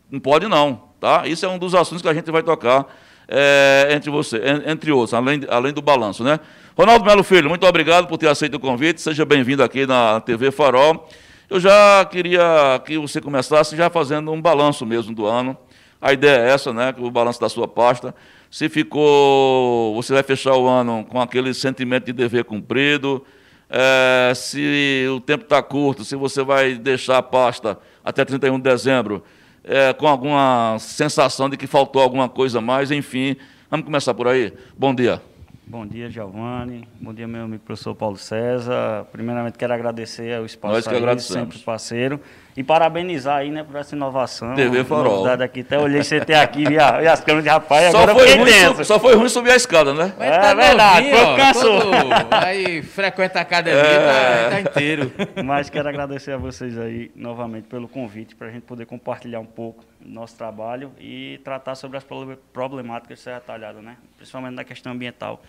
[0.09, 0.89] Não pode não.
[1.01, 1.27] Tá?
[1.27, 2.87] Isso é um dos assuntos que a gente vai tocar
[3.27, 6.23] é, entre você, entre outros, além, além do balanço.
[6.23, 6.39] Né?
[6.77, 9.01] Ronaldo Melo Filho, muito obrigado por ter aceito o convite.
[9.01, 11.09] Seja bem-vindo aqui na TV Farol.
[11.51, 15.57] Eu já queria que você começasse já fazendo um balanço mesmo do ano.
[15.99, 16.95] A ideia é essa, né?
[16.99, 18.15] O balanço da sua pasta.
[18.51, 19.95] Se ficou.
[19.95, 23.25] Você vai fechar o ano com aquele sentimento de dever cumprido.
[23.71, 28.63] É, se o tempo está curto, se você vai deixar a pasta até 31 de
[28.63, 29.25] dezembro
[29.65, 33.37] é, com alguma sensação de que faltou alguma coisa mais, enfim.
[33.71, 34.53] Vamos começar por aí.
[34.77, 35.23] Bom dia.
[35.69, 36.89] Bom dia, Giovanni.
[36.99, 39.05] Bom dia, meu amigo professor Paulo César.
[39.13, 42.19] Primeiramente, quero agradecer ao espaço Nós que aí, sempre parceiro.
[42.59, 44.53] E parabenizar aí, né, por essa inovação.
[44.57, 45.25] TV Farol.
[45.29, 45.61] aqui.
[45.61, 48.37] Até olhei você ter aqui, vi, a, vi as câmeras de rapaz, só agora foi
[48.37, 50.13] ruim, Só foi ruim subir a escada, né?
[50.19, 51.93] Mas é tá verdade, novinho, cansou.
[52.33, 54.43] aí frequenta a academia, é.
[54.43, 55.13] tá, tá, inteiro.
[55.45, 59.47] Mas quero agradecer a vocês aí, novamente, pelo convite, para a gente poder compartilhar um
[59.47, 62.05] pouco do nosso trabalho e tratar sobre as
[62.53, 63.97] problemáticas de Serra Talhada, né?
[64.17, 65.41] Principalmente na questão ambiental,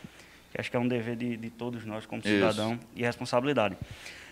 [0.51, 2.81] que acho que é um dever de, de todos nós como cidadão Isso.
[2.97, 3.75] e responsabilidade.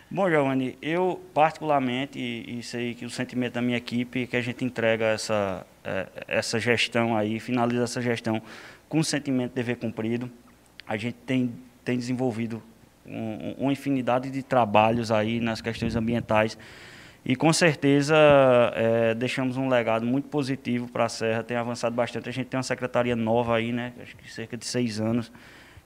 [0.10, 4.42] Bom, Giovanni, eu particularmente, e, sei que o sentimento da minha equipe é que a
[4.42, 8.42] gente entrega essa, é, essa gestão aí, finaliza essa gestão
[8.88, 10.32] com o sentimento de dever cumprido.
[10.88, 12.64] A gente tem, tem desenvolvido
[13.06, 16.58] um, uma infinidade de trabalhos aí nas questões ambientais
[17.26, 18.16] e com certeza
[18.74, 22.30] é, deixamos um legado muito positivo para a Serra, tem avançado bastante.
[22.30, 23.92] A gente tem uma secretaria nova aí, né?
[24.02, 25.30] Acho que cerca de seis anos,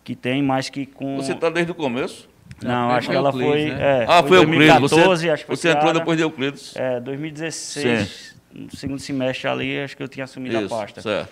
[0.03, 1.15] que tem mais que com.
[1.15, 2.29] Você está desde o começo?
[2.61, 3.65] Não, acho que ela Euclides, foi.
[3.71, 3.81] Né?
[3.81, 4.67] É, ah, foi, Euclides.
[4.67, 5.55] 2014, você, acho que foi.
[5.55, 6.75] Você criada, entrou depois de Euclides?
[6.75, 8.61] É, 2016, Sim.
[8.63, 11.01] no segundo semestre ali, acho que eu tinha assumido Isso, a pasta.
[11.01, 11.29] Certo.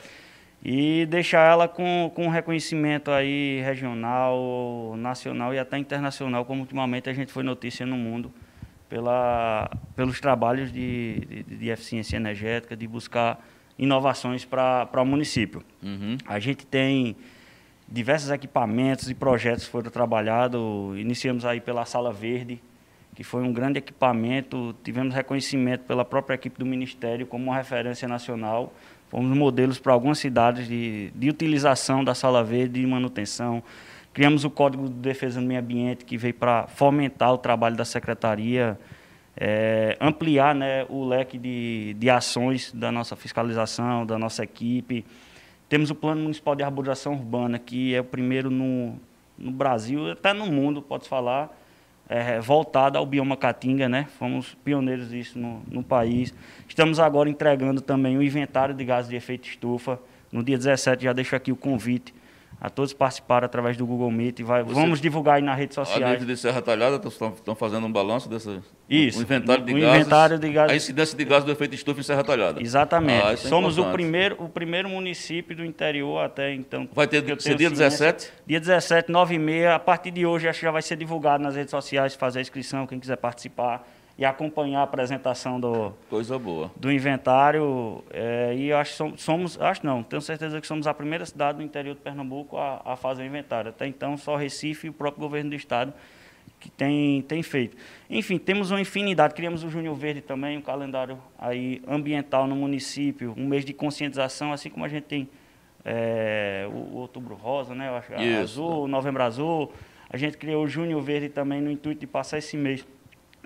[0.64, 7.10] E deixar ela com, com um reconhecimento aí regional, nacional e até internacional, como ultimamente
[7.10, 8.34] a gente foi notícia no mundo,
[8.90, 13.40] pela, pelos trabalhos de, de, de eficiência energética, de buscar
[13.78, 15.64] inovações para o município.
[15.82, 16.18] Uhum.
[16.28, 17.16] A gente tem
[17.92, 20.62] diversos equipamentos e projetos foram trabalhados.
[20.98, 22.62] Iniciamos aí pela Sala Verde,
[23.16, 24.76] que foi um grande equipamento.
[24.84, 28.72] Tivemos reconhecimento pela própria equipe do Ministério como uma referência nacional.
[29.10, 33.64] Fomos modelos para algumas cidades de, de utilização da Sala Verde e manutenção.
[34.14, 37.86] Criamos o Código de Defesa do Meio Ambiente, que veio para fomentar o trabalho da
[37.86, 38.80] Secretaria,
[39.36, 45.06] é, ampliar né, o leque de, de ações da nossa fiscalização, da nossa equipe.
[45.70, 49.00] Temos o Plano Municipal de Arborização Urbana, que é o primeiro no,
[49.38, 51.56] no Brasil, até no mundo, pode falar,
[52.10, 54.08] é, voltado ao bioma caatinga, né?
[54.18, 56.34] Fomos pioneiros disso no, no país.
[56.68, 60.00] Estamos agora entregando também o inventário de gases de efeito estufa.
[60.32, 62.14] No dia 17 já deixo aqui o convite
[62.62, 64.42] a todos participarem através do Google Meet.
[64.42, 66.04] Vai, Você, vamos divulgar aí nas redes sociais.
[66.04, 68.62] A nível de Serra Talhada, estão fazendo um balanço dessa.
[68.90, 69.20] Isso.
[69.20, 69.96] Um inventário de um gases.
[70.02, 70.72] Inventário de gases.
[70.72, 72.62] A incidência de gases do efeito estufa em Serra Talhada.
[72.62, 73.26] Exatamente.
[73.26, 76.90] Ah, é Somos o primeiro, o primeiro município do interior até então.
[76.94, 78.14] Vai ter ser dia ciência.
[78.14, 78.32] 17?
[78.46, 79.76] Dia 17, 9 e meia.
[79.76, 82.42] A partir de hoje, acho que já vai ser divulgado nas redes sociais, fazer a
[82.42, 83.88] inscrição, quem quiser participar
[84.20, 86.70] e acompanhar a apresentação do coisa boa.
[86.76, 91.26] do inventário é, e acho somos, somos acho não tenho certeza que somos a primeira
[91.26, 93.70] cidade do interior de Pernambuco a, a fazer o inventário.
[93.70, 95.94] Até então só Recife e o próprio governo do estado
[96.60, 97.78] que tem tem feito.
[98.10, 99.34] Enfim temos uma infinidade.
[99.34, 104.52] Criamos o Júnior Verde também um calendário aí ambiental no município um mês de conscientização
[104.52, 105.30] assim como a gente tem
[105.86, 108.42] é, o, o, Outubro Rosa né eu acho Isso.
[108.42, 109.72] azul o Novembro Azul.
[110.10, 112.86] A gente criou o Júnior Verde também no intuito de passar esse mês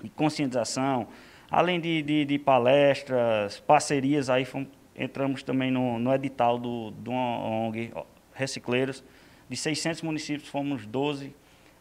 [0.02, 1.08] de conscientização,
[1.50, 7.10] além de, de, de palestras, parcerias, aí fomos, entramos também no, no edital do, do
[7.12, 7.92] ONG
[8.32, 9.04] Recicleiros.
[9.48, 11.34] De 600 municípios, fomos 12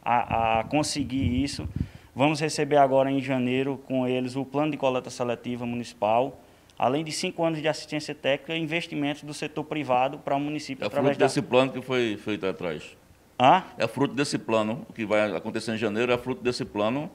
[0.03, 1.67] a, a conseguir isso.
[2.15, 6.39] Vamos receber agora em janeiro com eles o plano de coleta seletiva municipal,
[6.77, 10.85] além de cinco anos de assistência técnica e investimentos do setor privado para o município.
[10.85, 12.95] É fruto desse plano que foi feito atrás.
[13.39, 13.63] Ah?
[13.77, 17.09] É fruto desse plano, que vai acontecer em janeiro, é fruto desse plano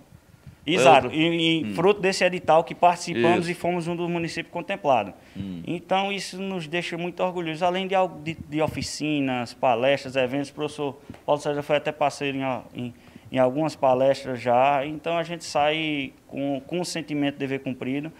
[0.75, 1.75] Exato, e, e hum.
[1.75, 3.51] fruto desse edital que participamos isso.
[3.51, 5.15] e fomos um dos municípios contemplados.
[5.37, 5.63] Hum.
[5.67, 7.63] Então, isso nos deixa muito orgulhosos.
[7.63, 12.43] Além de, de, de, oficinas, palestras, eventos, o professor Paulo César foi até parceiro em,
[12.75, 12.95] em,
[13.33, 14.85] em, algumas palestras já.
[14.85, 18.13] Então, a gente sai com, com o sentimento de dever cumprido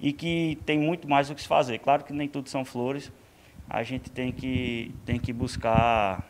[0.00, 1.78] e que tem muito mais o que se fazer.
[1.78, 3.12] Claro que nem tudo são flores.
[3.68, 6.24] A gente tem que, tem que buscar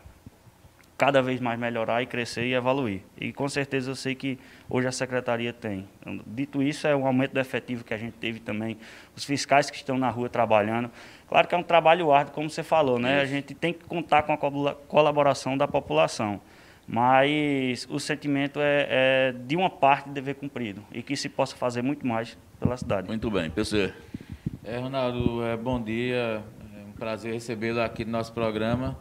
[0.99, 2.99] cada vez mais melhorar e crescer e evoluir.
[3.19, 4.37] E com certeza eu sei que
[4.69, 5.87] hoje a secretaria tem.
[6.27, 8.77] Dito isso, é um aumento do efetivo que a gente teve também,
[9.15, 10.91] os fiscais que estão na rua trabalhando.
[11.29, 13.21] Claro que é um trabalho árduo, como você falou, né?
[13.21, 16.41] A gente tem que contar com a colaboração da população.
[16.85, 21.81] Mas o sentimento é, é de uma parte dever cumprido e que se possa fazer
[21.81, 23.07] muito mais pela cidade.
[23.07, 23.93] Muito bem, PC.
[24.65, 26.43] É, Ronaldo, é, bom dia.
[26.75, 28.97] É um prazer recebê-lo aqui no nosso programa.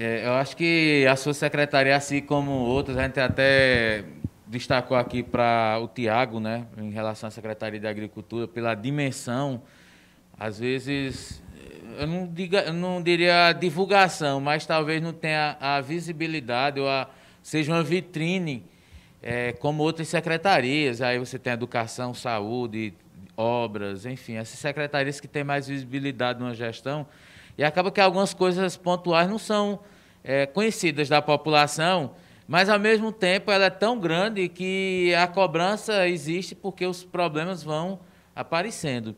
[0.00, 4.04] É, eu acho que a sua secretaria, assim como outras, a gente até
[4.46, 9.60] destacou aqui para o Tiago, né, em relação à Secretaria de Agricultura, pela dimensão,
[10.38, 11.42] às vezes,
[11.98, 17.10] eu não, diga, eu não diria divulgação, mas talvez não tenha a visibilidade ou a,
[17.42, 18.64] seja uma vitrine
[19.20, 21.02] é, como outras secretarias.
[21.02, 22.94] Aí você tem educação, saúde,
[23.36, 27.04] obras, enfim, essas secretarias que têm mais visibilidade numa gestão
[27.58, 29.80] e acaba que algumas coisas pontuais não são
[30.22, 32.12] é, conhecidas da população,
[32.46, 37.62] mas ao mesmo tempo ela é tão grande que a cobrança existe porque os problemas
[37.64, 37.98] vão
[38.34, 39.16] aparecendo.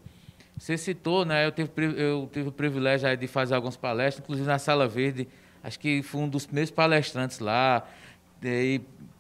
[0.59, 1.47] Você citou, né?
[1.47, 5.29] Eu tive, eu tive o privilégio de fazer algumas palestras, inclusive na Sala Verde,
[5.63, 7.87] acho que fui um dos primeiros palestrantes lá,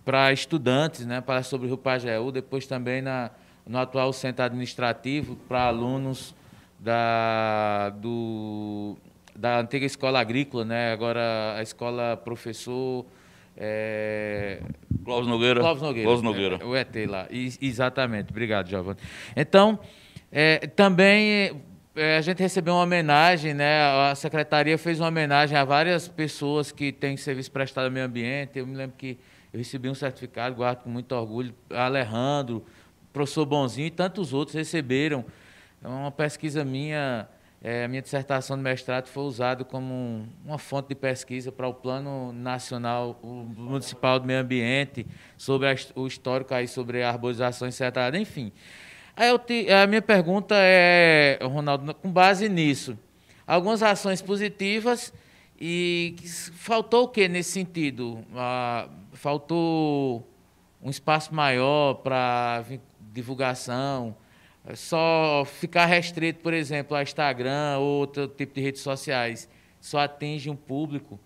[0.05, 1.21] para estudantes, né?
[1.21, 3.31] Palestra sobre o Rio Pajeú, depois também na,
[3.67, 6.35] no atual centro administrativo para alunos
[6.79, 8.97] da, do,
[9.41, 10.93] da antiga escola agrícola, né?
[10.93, 13.07] Agora a escola professor
[13.57, 14.61] é...
[15.03, 15.61] Cláudio Nogueira.
[15.61, 16.07] Cláudio Nogueira.
[16.07, 16.59] Cláudio Nogueira.
[16.61, 17.27] É, o ET lá.
[17.31, 18.31] I, exatamente.
[18.31, 18.99] Obrigado, Giovanni.
[19.35, 19.79] Então,
[20.31, 21.63] é, também
[21.97, 23.83] é, a gente recebeu uma homenagem, né?
[24.11, 28.59] A secretaria fez uma homenagem a várias pessoas que têm serviço prestado ao meio ambiente.
[28.59, 29.19] Eu me lembro que
[29.55, 31.55] eu recebi um certificado, guardo com muito orgulho.
[31.71, 32.63] Alejandro,
[33.11, 35.25] professor Bonzinho e tantos outros receberam.
[35.83, 37.27] É uma pesquisa minha
[37.63, 41.69] é, a minha dissertação de mestrado foi usada como um, uma fonte de pesquisa para
[41.69, 45.07] o Plano Nacional Municipal do Meio Ambiente,
[45.37, 47.73] sobre a, o histórico aí sobre a arborização e
[48.19, 48.51] enfim.
[49.15, 52.99] Aí te, a minha pergunta é, Ronaldo, com base nisso,
[53.47, 55.13] algumas ações positivas
[55.61, 56.17] e
[56.55, 58.25] faltou o que nesse sentido?
[58.35, 60.27] Ah, faltou
[60.83, 62.65] um espaço maior para
[63.13, 64.17] divulgação,
[64.75, 69.49] só ficar restrito, por exemplo, a Instagram ou outro tipo de redes sociais,
[69.81, 71.19] só atinge um público.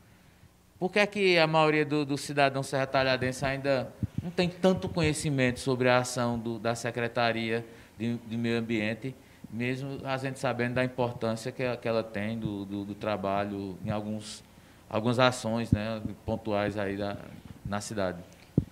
[0.78, 5.60] Por que, é que a maioria do, do cidadão serratalhadense ainda não tem tanto conhecimento
[5.60, 7.64] sobre a ação do, da Secretaria
[7.98, 9.14] de, de, Meio Ambiente,
[9.50, 13.90] mesmo a gente sabendo da importância que, que ela tem do, do, do trabalho em
[13.90, 14.42] alguns,
[14.88, 17.16] algumas ações né, pontuais aí da,
[17.64, 18.18] na cidade?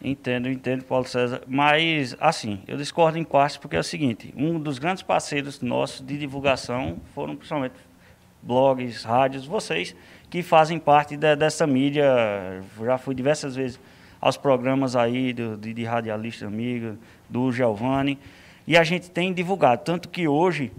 [0.05, 1.43] Entendo, entendo, Paulo César.
[1.47, 6.05] Mas, assim, eu discordo em parte porque é o seguinte: um dos grandes parceiros nossos
[6.05, 7.75] de divulgação foram principalmente
[8.43, 9.95] blogs, rádios, vocês
[10.29, 12.05] que fazem parte de, dessa mídia.
[12.81, 13.79] Já fui diversas vezes
[14.21, 16.97] aos programas aí do, de, de radialista amigo,
[17.29, 18.19] do Giovanni,
[18.67, 19.83] e a gente tem divulgado.
[19.85, 20.73] Tanto que hoje,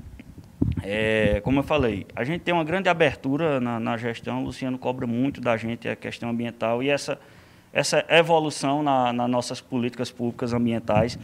[0.81, 4.77] é, como eu falei, a gente tem uma grande abertura na, na, gestão, o Luciano
[4.77, 7.19] cobra muito da gente a questão ambiental e essa,
[7.73, 11.17] essa evolução na, nas nossas políticas públicas ambientais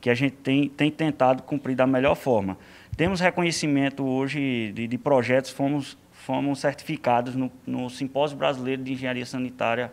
[0.00, 2.56] que a gente tem, tem tentado cumprir da melhor forma.
[2.96, 9.26] Temos reconhecimento hoje de, de projetos, fomos, fomos certificados no, no Simpósio Brasileiro de Engenharia
[9.26, 9.90] Sanitária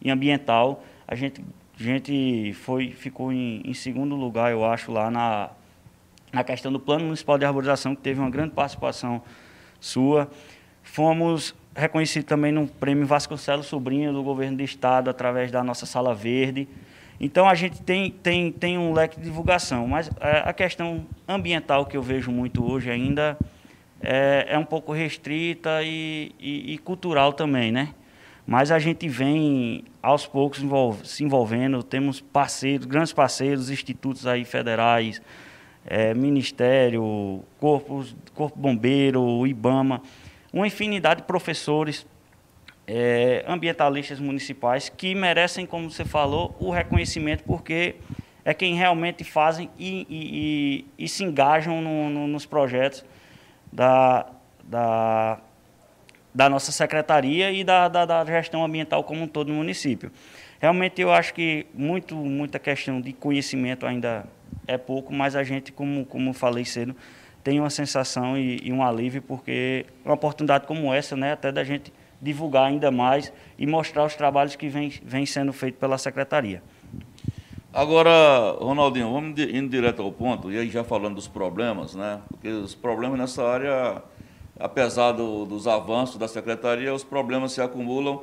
[0.00, 1.44] e Ambiental, a gente,
[1.78, 5.50] a gente foi, ficou em, em segundo lugar, eu acho, lá na,
[6.32, 9.22] na questão do Plano Municipal de Arborização, que teve uma grande participação
[9.78, 10.30] sua.
[10.82, 16.14] Fomos reconhecidos também no Prêmio Vasconcelos Sobrinho do Governo do Estado, através da nossa Sala
[16.14, 16.68] Verde.
[17.20, 21.86] Então, a gente tem, tem, tem um leque de divulgação, mas é, a questão ambiental
[21.86, 23.38] que eu vejo muito hoje ainda
[24.00, 27.94] é, é um pouco restrita e, e, e cultural também, né?
[28.46, 30.62] mas a gente vem aos poucos
[31.04, 35.22] se envolvendo, temos parceiros, grandes parceiros, institutos aí federais,
[35.86, 38.04] é, Ministério, Corpo,
[38.34, 40.02] Corpo Bombeiro, IBAMA,
[40.52, 42.06] uma infinidade de professores,
[42.86, 47.96] é, ambientalistas municipais que merecem, como você falou, o reconhecimento porque
[48.44, 53.04] é quem realmente fazem e, e, e, e se engajam no, no, nos projetos
[53.72, 54.26] da,
[54.64, 55.38] da
[56.34, 60.10] da nossa secretaria e da, da, da, gestão ambiental como um todo no município.
[60.60, 64.24] Realmente eu acho que muito, muita questão de conhecimento ainda
[64.66, 66.96] é pouco, mas a gente, como, como falei cedo,
[67.42, 71.64] tem uma sensação e, e um alívio, porque uma oportunidade como essa, né, até da
[71.64, 76.62] gente divulgar ainda mais e mostrar os trabalhos que vem, vem sendo feitos pela secretaria.
[77.72, 82.20] Agora, Ronaldinho, vamos indo direto ao ponto, e aí já falando dos problemas, né?
[82.28, 84.02] Porque os problemas nessa área
[84.58, 88.22] apesar do, dos avanços da secretaria, os problemas se acumulam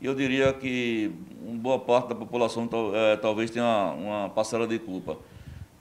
[0.00, 1.12] e eu diria que
[1.44, 5.18] uma boa parte da população é, talvez tenha uma, uma parcela de culpa.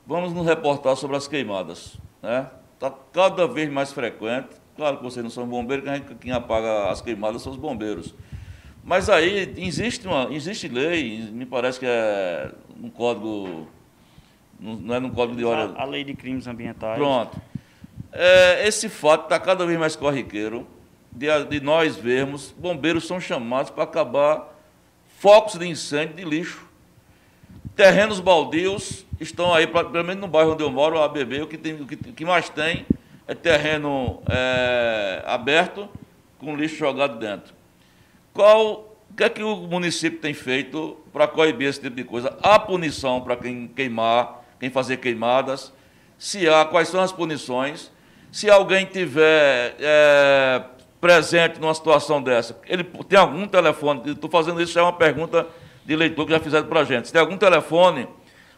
[0.06, 1.98] Vamos nos reportar sobre as queimadas.
[2.22, 2.48] Né?
[2.80, 4.50] Tá cada vez mais frequente.
[4.76, 8.16] Claro que vocês não são bombeiros, quem, quem apaga as queimadas são os bombeiros.
[8.84, 13.68] Mas aí existe, uma, existe lei, me parece que é no código.
[14.60, 15.76] Não é no código de ordem.
[15.78, 16.98] A, a lei de crimes ambientais.
[16.98, 17.40] Pronto
[18.12, 20.68] é, esse fato está cada vez mais corriqueiro
[21.12, 24.56] de, de nós vermos bombeiros são chamados para acabar
[25.18, 26.68] focos de incêndio de lixo.
[27.80, 31.58] Terrenos baldios estão aí, pelo menos no bairro onde eu moro, o ABB, o que,
[31.58, 32.86] tem, o que, o que mais tem
[33.26, 35.88] é terreno é, aberto
[36.40, 37.54] com lixo jogado dentro.
[38.34, 42.38] Qual o que é que o município tem feito para coibir esse tipo de coisa?
[42.44, 45.72] Há punição para quem queimar, quem fazer queimadas,
[46.18, 47.90] se há, quais são as punições
[48.30, 50.64] se alguém tiver é,
[51.00, 55.48] presente numa situação dessa, ele tem algum telefone, estou fazendo isso, é uma pergunta
[55.90, 57.08] de leitor que já fizeram para a gente.
[57.08, 58.08] Se tem algum telefone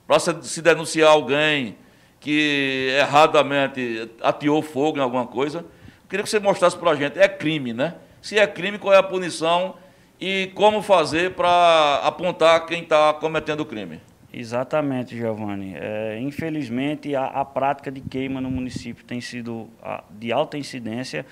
[0.05, 1.77] para se denunciar alguém
[2.19, 5.65] que erradamente ateou fogo em alguma coisa,
[6.09, 7.17] queria que você mostrasse para a gente.
[7.17, 7.95] É crime, né?
[8.21, 9.75] Se é crime, qual é a punição
[10.19, 14.01] e como fazer para apontar quem está cometendo o crime?
[14.34, 15.73] Exatamente, Giovanni.
[15.77, 21.25] É, infelizmente, a, a, prática de queima no município tem sido a, de alta incidência.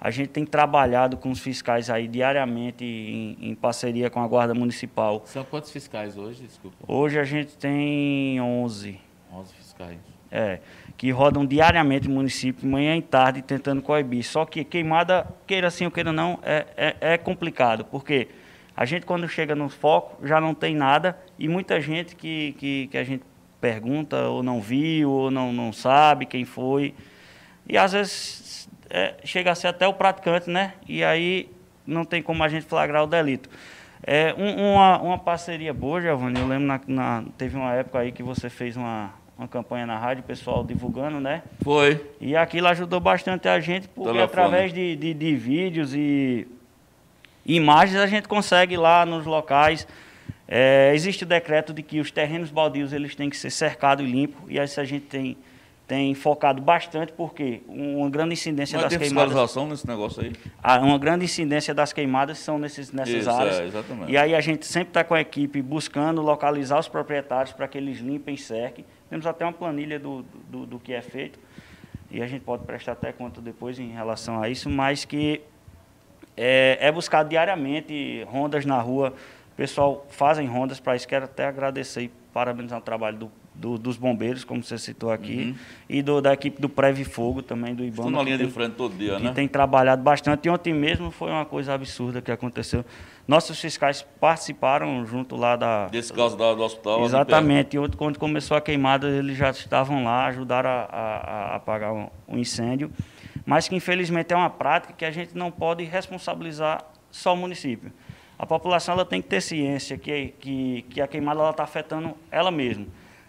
[0.00, 4.54] A gente tem trabalhado com os fiscais aí diariamente em, em, parceria com a Guarda
[4.54, 5.22] Municipal.
[5.26, 6.76] São quantos fiscais hoje, desculpa?
[6.86, 9.00] Hoje a gente tem 11.
[9.32, 9.98] 11 fiscais.
[10.30, 10.60] É,
[10.96, 14.24] que rodam diariamente no município, manhã e tarde, tentando coibir.
[14.24, 18.28] Só que queimada, queira sim ou queira não, é, é, é complicado, porque...
[18.78, 22.88] A gente, quando chega no foco, já não tem nada e muita gente que, que,
[22.88, 23.24] que a gente
[23.58, 26.94] pergunta ou não viu ou não, não sabe quem foi.
[27.66, 30.74] E às vezes é, chega a ser até o praticante, né?
[30.88, 31.48] E aí
[31.86, 33.48] não tem como a gente flagrar o delito.
[34.02, 36.38] É um, uma, uma parceria boa, Giovanni.
[36.38, 39.98] Eu lembro na, na, teve uma época aí que você fez uma, uma campanha na
[39.98, 41.42] rádio, pessoal divulgando, né?
[41.62, 42.04] Foi.
[42.20, 44.24] E aquilo ajudou bastante a gente, porque Telefone.
[44.24, 46.46] através de, de, de vídeos e
[47.44, 49.86] imagens a gente consegue lá nos locais.
[50.48, 54.08] É, existe o decreto de que os terrenos baldios eles têm que ser cercados e
[54.08, 55.36] limpos, e isso a gente tem,
[55.86, 59.28] tem focado bastante, porque uma grande incidência Mas das tem queimadas.
[59.30, 60.32] fiscalização nesse negócio aí?
[60.82, 63.60] Uma grande incidência das queimadas são nesses, nessas isso, áreas.
[63.60, 64.10] É, exatamente.
[64.10, 67.78] E aí a gente sempre está com a equipe buscando localizar os proprietários para que
[67.78, 68.84] eles limpem e cerquem.
[69.08, 71.38] Temos até uma planilha do, do, do que é feito,
[72.10, 75.40] e a gente pode prestar até conta depois em relação a isso, mas que
[76.36, 79.14] é, é buscar diariamente rondas na rua.
[79.52, 81.06] O pessoal fazem rondas para isso.
[81.06, 85.36] Quero até agradecer e parabenizar o trabalho do do, dos bombeiros, como você citou aqui,
[85.36, 85.54] uhum.
[85.88, 88.08] e do, da equipe do Preve Fogo também, do IBAMA.
[88.08, 89.32] Estou na linha tem, de frente todo dia, que né?
[89.32, 90.46] tem trabalhado bastante.
[90.46, 92.84] E ontem mesmo foi uma coisa absurda que aconteceu.
[93.26, 95.88] Nossos fiscais participaram junto lá da...
[95.88, 97.04] Desse caso da, do hospital?
[97.04, 97.76] Exatamente.
[97.76, 101.16] E ontem, quando começou a queimada, eles já estavam lá, ajudaram a, a,
[101.52, 102.92] a apagar o um, um incêndio.
[103.44, 107.90] Mas que, infelizmente, é uma prática que a gente não pode responsabilizar só o município.
[108.38, 112.50] A população ela tem que ter ciência que, que, que a queimada está afetando ela
[112.50, 112.86] mesma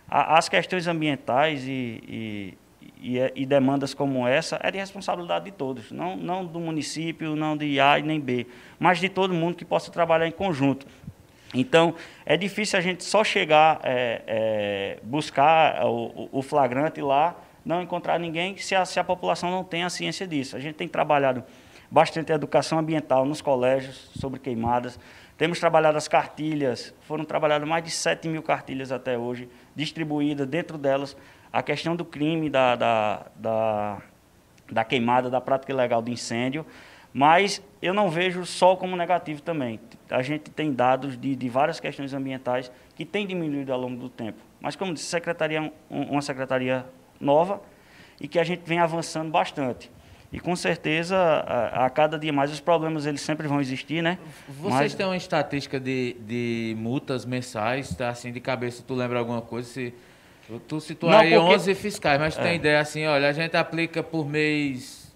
[0.10, 2.58] as questões ambientais e, e,
[3.02, 7.58] e, e, demandas como essa é de responsabilidade de todos, não, não do município, não
[7.58, 8.48] de A e nem B,
[8.80, 10.88] mas de todo mundo que possa trabalhar em conjunto.
[11.54, 11.96] Então,
[12.26, 17.36] é difícil a gente só chegar, é, é, buscar o, o, flagrante lá,
[17.66, 20.56] não encontrar ninguém se a, se a população não tem a ciência disso.
[20.56, 21.44] A gente tem trabalhado
[21.90, 25.00] bastante educação ambiental nos colégios sobre queimadas,
[25.38, 29.48] temos trabalhado as cartilhas, foram trabalhadas mais de 7 mil cartilhas até hoje,
[29.78, 31.16] distribuídas dentro delas
[31.54, 34.02] a questão do crime, da, da, da,
[34.70, 36.66] da queimada, da prática ilegal de incêndio,
[37.14, 39.80] mas eu não vejo só como negativo também.
[40.10, 44.10] A gente tem dados de, de várias questões ambientais que têm diminuído ao longo do
[44.10, 44.40] tempo.
[44.60, 46.86] Mas, como disse, secretaria, uma secretaria
[47.20, 47.62] nova
[48.20, 49.92] e que a gente vem avançando bastante.
[50.32, 54.18] E com certeza, a, a, cada dia mais, os problemas eles sempre vão existir, né?
[54.48, 54.96] Vocês Mas...
[54.96, 58.10] têm uma estatística de, de multas mensais, tá?
[58.10, 59.70] assim, de cabeça, tu lembra alguma coisa?
[59.70, 59.94] Se,
[60.68, 61.56] tu citou Não, aí porque...
[61.56, 62.42] 11 fiscais, mas é.
[62.42, 65.16] tem ideia assim, olha, a gente aplica por mês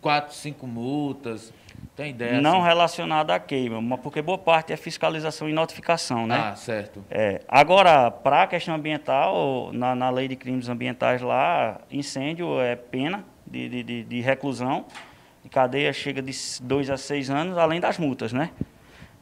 [0.00, 1.52] 4, 5 multas,
[1.96, 2.40] tem ideia?
[2.40, 2.66] Não assim?
[2.68, 6.50] relacionada à queima, mas porque boa parte é fiscalização e notificação, né?
[6.52, 7.04] Ah, certo.
[7.10, 7.40] É.
[7.48, 13.24] Agora, para a questão ambiental, na, na lei de crimes ambientais lá, incêndio é pena,
[13.46, 14.86] de, de, de, reclusão,
[15.42, 16.32] de cadeia chega de
[16.62, 18.50] dois a seis anos, além das multas, né?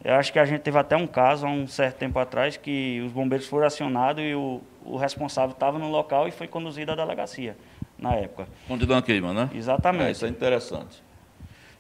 [0.05, 3.01] Eu acho que a gente teve até um caso há um certo tempo atrás que
[3.07, 6.97] os bombeiros foram acionados e o, o responsável estava no local e foi conduzido à
[6.97, 7.57] delegacia
[7.97, 8.49] na época.
[8.69, 9.49] Onde uma queima, né?
[9.55, 10.09] Exatamente.
[10.09, 11.03] É, isso é interessante.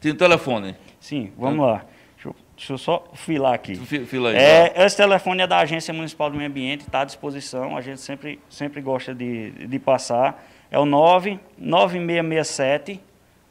[0.00, 0.76] Tem um telefone?
[1.00, 1.84] Sim, vamos lá.
[2.14, 3.74] Deixa eu, deixa eu só filar aqui.
[3.74, 7.76] Fila aí, é, esse telefone é da Agência Municipal do Meio Ambiente, está à disposição,
[7.76, 10.44] a gente sempre, sempre gosta de, de passar.
[10.72, 12.98] É o 99667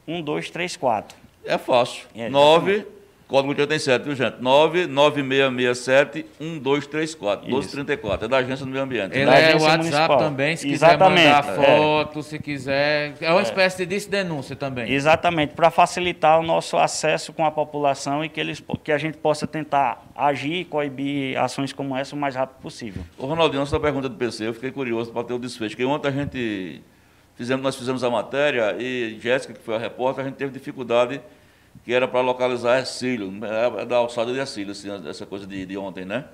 [0.08, 1.16] 1234.
[1.44, 2.08] É fácil.
[2.16, 2.84] É, 9,
[3.28, 4.42] código 87, viu, gente?
[4.42, 7.46] 99667 1234.
[7.46, 8.24] 1234.
[8.24, 9.16] É da Agência do Meio Ambiente.
[9.16, 10.18] Ele é o WhatsApp municipal.
[10.18, 11.20] também, se Exatamente.
[11.20, 12.22] quiser mandar foto, é.
[12.22, 13.14] se quiser.
[13.20, 13.44] É uma é.
[13.44, 14.90] espécie de denúncia também.
[14.90, 19.18] Exatamente, para facilitar o nosso acesso com a população e que, eles, que a gente
[19.18, 23.04] possa tentar agir e coibir ações como essa o mais rápido possível.
[23.16, 26.08] Ô, Ronaldinho, essa pergunta do PC, eu fiquei curioso para ter o desfecho, porque ontem
[26.08, 26.82] a gente
[27.42, 31.20] Fizemos, nós fizemos a matéria e Jéssica, que foi a repórter, a gente teve dificuldade
[31.84, 35.66] que era para localizar Ercílio, é, é da alçada de Ercílio, assim, essa coisa de,
[35.66, 36.24] de, ontem, né?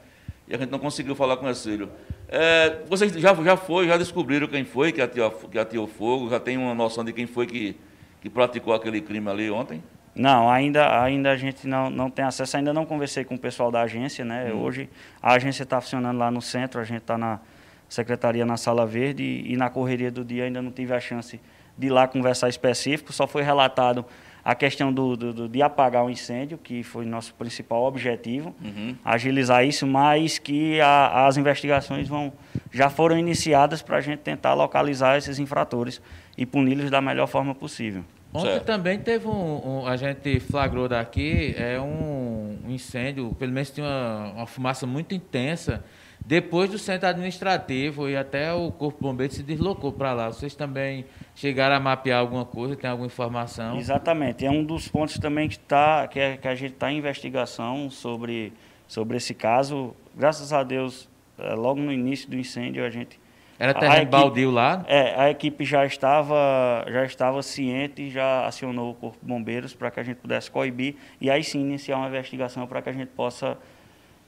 [0.46, 1.88] E a gente não conseguiu falar com Ercílio.
[2.28, 6.38] É, vocês já, já foi, já descobriram quem foi que ateou, que ateou fogo, já
[6.38, 7.74] tem uma noção de quem foi que,
[8.20, 9.82] que praticou aquele crime ali ontem?
[10.14, 13.70] Não, ainda, ainda a gente não, não tem acesso, ainda não conversei com o pessoal
[13.70, 14.52] da agência, né?
[14.52, 14.61] Hum.
[14.61, 14.90] Hoje
[15.22, 17.40] a agência está funcionando lá no centro, a gente está na
[17.89, 21.41] secretaria na Sala Verde e, e, na correria do dia ainda não tive a chance
[21.76, 24.05] de ir lá conversar específico, só foi relatado
[24.45, 28.97] a questão do, do, do de apagar o incêndio, que foi nosso principal objetivo, uhum.
[29.05, 32.32] agilizar isso, mas que a, as investigações vão,
[32.72, 36.01] já foram iniciadas para a gente tentar localizar esses infratores
[36.36, 38.05] e puni-los da melhor forma possível.
[38.32, 38.64] Ontem certo.
[38.64, 43.86] também teve um, um, A gente flagrou daqui é um, um incêndio, pelo menos tinha
[43.86, 45.82] uma, uma fumaça muito intensa
[46.29, 50.26] depois do centro administrativo e até o Corpo Bombeiro se deslocou para lá.
[50.26, 53.79] Vocês também chegaram a mapear alguma coisa, tem alguma informação?
[53.79, 54.45] Exatamente.
[54.45, 57.89] É um dos pontos também que, tá, que, é, que a gente está em investigação
[57.89, 58.53] sobre,
[58.87, 59.97] sobre esse caso.
[60.14, 61.09] Graças a Deus,
[61.39, 63.18] é, logo no início do incêndio, a gente.
[63.59, 64.85] Era terreno baldio lá?
[64.87, 69.91] É, a equipe já estava, já estava ciente e já acionou o Corpo Bombeiros para
[69.91, 73.09] que a gente pudesse coibir e aí sim iniciar uma investigação para que a gente
[73.09, 73.57] possa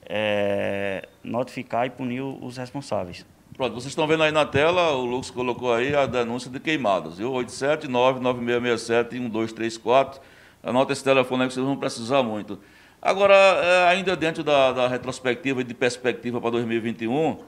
[0.08, 3.26] é, notificar e punir os responsáveis.
[3.56, 7.18] Pronto, vocês estão vendo aí na tela, o Lux colocou aí a denúncia de queimadas,
[7.18, 7.30] viu?
[7.32, 10.18] 879-9667-1234.
[10.62, 12.58] Anota esse telefone aí que vocês vão precisar muito.
[13.02, 17.38] Agora, é, ainda dentro da, da retrospectiva e de perspectiva para 2021,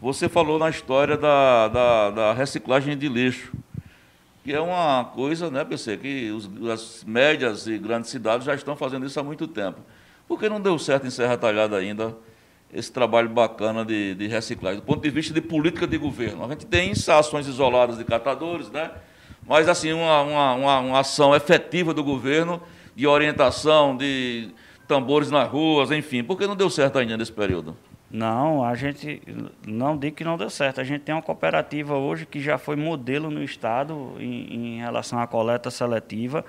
[0.00, 3.52] você falou na história da, da, da, reciclagem de lixo,
[4.42, 8.74] que é uma coisa, né, PC, que os, as médias e grandes cidades já estão
[8.74, 9.80] fazendo isso há muito tempo.
[10.26, 12.16] Porque não deu certo em Serra Talhada ainda
[12.72, 16.44] esse trabalho bacana de, de reciclagem, do ponto de vista de política de governo.
[16.44, 18.90] A gente tem ações isoladas de catadores, né?
[19.46, 22.62] mas assim, uma, uma, uma, uma ação efetiva do governo
[22.94, 24.50] de orientação, de
[24.86, 26.22] tambores nas ruas, enfim.
[26.22, 27.76] Por que não deu certo ainda nesse período?
[28.10, 29.22] Não, a gente
[29.66, 30.80] não digo que não deu certo.
[30.80, 35.18] A gente tem uma cooperativa hoje que já foi modelo no estado em, em relação
[35.18, 36.44] à coleta seletiva.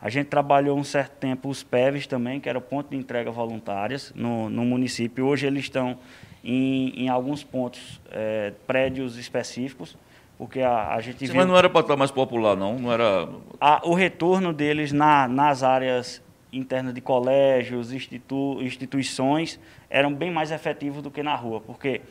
[0.00, 3.30] A gente trabalhou um certo tempo os PEVs também, que era o ponto de entrega
[3.30, 5.26] voluntárias no, no município.
[5.26, 5.98] Hoje eles estão
[6.44, 9.96] em, em alguns pontos, é, prédios específicos,
[10.38, 11.36] porque a, a gente Sim, viu...
[11.36, 12.78] Mas não era para estar mais popular, não?
[12.78, 13.28] Não era...
[13.60, 16.22] A, o retorno deles na, nas áreas
[16.52, 19.58] internas de colégios, institu, instituições,
[19.90, 22.02] eram bem mais efetivos do que na rua, porque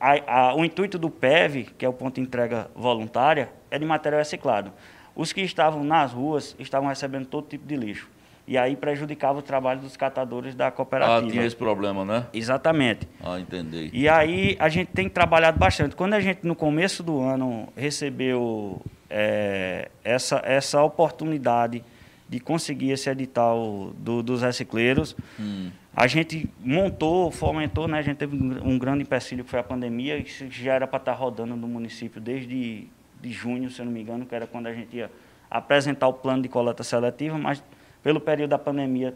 [0.00, 3.84] a, a, o intuito do PEV, que é o ponto de entrega voluntária, é de
[3.84, 4.72] material reciclado.
[5.18, 8.08] Os que estavam nas ruas estavam recebendo todo tipo de lixo.
[8.46, 11.26] E aí prejudicava o trabalho dos catadores da cooperativa.
[11.26, 12.26] Ah, tinha esse problema, né?
[12.32, 13.08] Exatamente.
[13.20, 13.90] Ah, entendi.
[13.92, 15.96] E aí a gente tem trabalhado bastante.
[15.96, 21.82] Quando a gente, no começo do ano, recebeu é, essa, essa oportunidade
[22.28, 25.70] de conseguir esse edital do, dos recicleiros, hum.
[25.96, 27.98] a gente montou, fomentou, né?
[27.98, 31.12] a gente teve um grande empecilho que foi a pandemia, isso já era para estar
[31.12, 32.86] tá rodando no município desde
[33.20, 35.10] de junho, se eu não me engano, que era quando a gente ia
[35.50, 37.62] apresentar o plano de coleta seletiva, mas
[38.02, 39.14] pelo período da pandemia,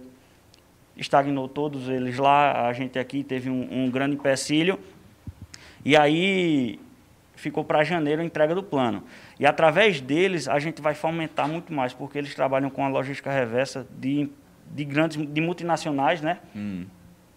[0.97, 4.79] estagnou todos eles lá, a gente aqui teve um, um grande empecilho,
[5.85, 6.79] e aí
[7.35, 9.03] ficou para janeiro a entrega do plano.
[9.39, 13.31] E através deles a gente vai fomentar muito mais, porque eles trabalham com a logística
[13.31, 14.31] reversa de,
[14.71, 16.39] de grandes, de multinacionais, né?
[16.55, 16.85] Hum.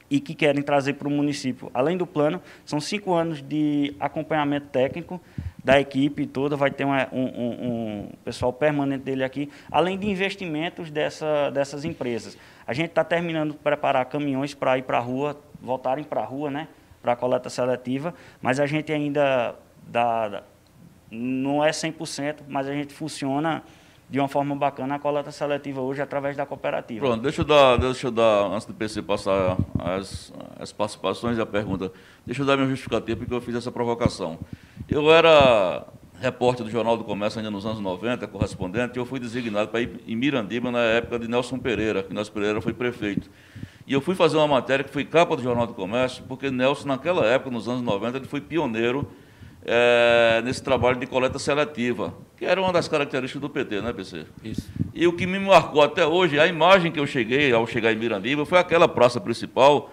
[0.08, 1.72] E que querem trazer para o município.
[1.74, 5.20] Além do plano, são cinco anos de acompanhamento técnico
[5.66, 10.92] da equipe toda, vai ter um, um, um, pessoal permanente dele aqui, além de investimentos
[10.92, 12.38] dessa, dessas empresas.
[12.68, 16.24] A gente está terminando de preparar caminhões para ir para a rua, voltarem para a
[16.24, 16.68] rua, né,
[17.02, 18.14] para a coleta seletiva,
[18.44, 19.56] mas a gente ainda
[19.88, 20.44] dá,
[21.10, 23.64] não é 100%, mas a gente funciona
[24.10, 27.06] de uma forma bacana a coleta seletiva hoje através da cooperativa.
[27.06, 31.42] Pronto, deixa eu dar, deixa eu dar antes do PC passar as, as participações e
[31.42, 31.92] a pergunta,
[32.26, 34.40] deixa eu dar minha justificativa porque eu fiz essa provocação.
[34.88, 35.88] Eu era
[36.20, 39.82] repórter do Jornal do Comércio ainda nos anos 90, correspondente, e eu fui designado para
[39.82, 43.30] ir em Mirandiba na época de Nelson Pereira, que Nelson Pereira foi prefeito.
[43.88, 46.88] E eu fui fazer uma matéria que foi capa do Jornal do Comércio, porque Nelson,
[46.88, 49.08] naquela época, nos anos 90, ele foi pioneiro
[49.66, 54.26] é, nesse trabalho de coleta seletiva, que era uma das características do PT, né, PC?
[54.44, 54.70] Isso.
[54.94, 57.96] E o que me marcou até hoje, a imagem que eu cheguei ao chegar em
[57.96, 59.92] Mirandiba, foi aquela praça principal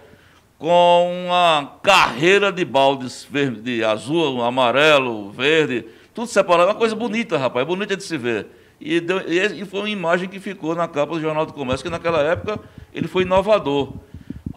[0.59, 7.37] com uma carreira de baldes verde, de azul, amarelo, verde, tudo separado, uma coisa bonita,
[7.37, 8.47] rapaz, bonita de se ver.
[8.79, 11.89] E, deu, e foi uma imagem que ficou na capa do Jornal do Comércio, que
[11.89, 12.59] naquela época
[12.93, 13.93] ele foi inovador.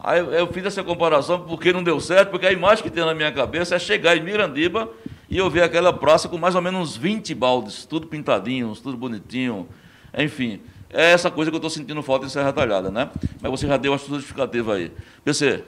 [0.07, 3.13] Aí eu fiz essa comparação porque não deu certo, porque a imagem que tem na
[3.13, 4.89] minha cabeça é chegar em Mirandiba
[5.29, 8.97] e eu ver aquela praça com mais ou menos uns 20 baldes, tudo pintadinhos, tudo
[8.97, 9.69] bonitinho,
[10.17, 10.61] enfim.
[10.91, 13.11] É essa coisa que eu estou sentindo falta em Serra Talhada, né?
[13.43, 14.93] Mas você já deu a sua justificativa aí.
[15.25, 15.65] PC.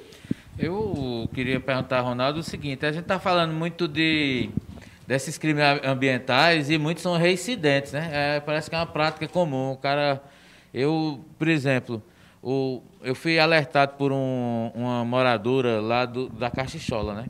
[0.57, 4.51] Eu queria perguntar, Ronaldo, o seguinte: a gente está falando muito de
[5.05, 8.09] desses crimes ambientais e muitos são reincidentes, né?
[8.12, 9.72] É, parece que é uma prática comum.
[9.72, 10.22] O cara,
[10.72, 12.01] eu, por exemplo,
[12.43, 17.26] o, eu fui alertado por um, uma moradora lá do, da Caxichola, né?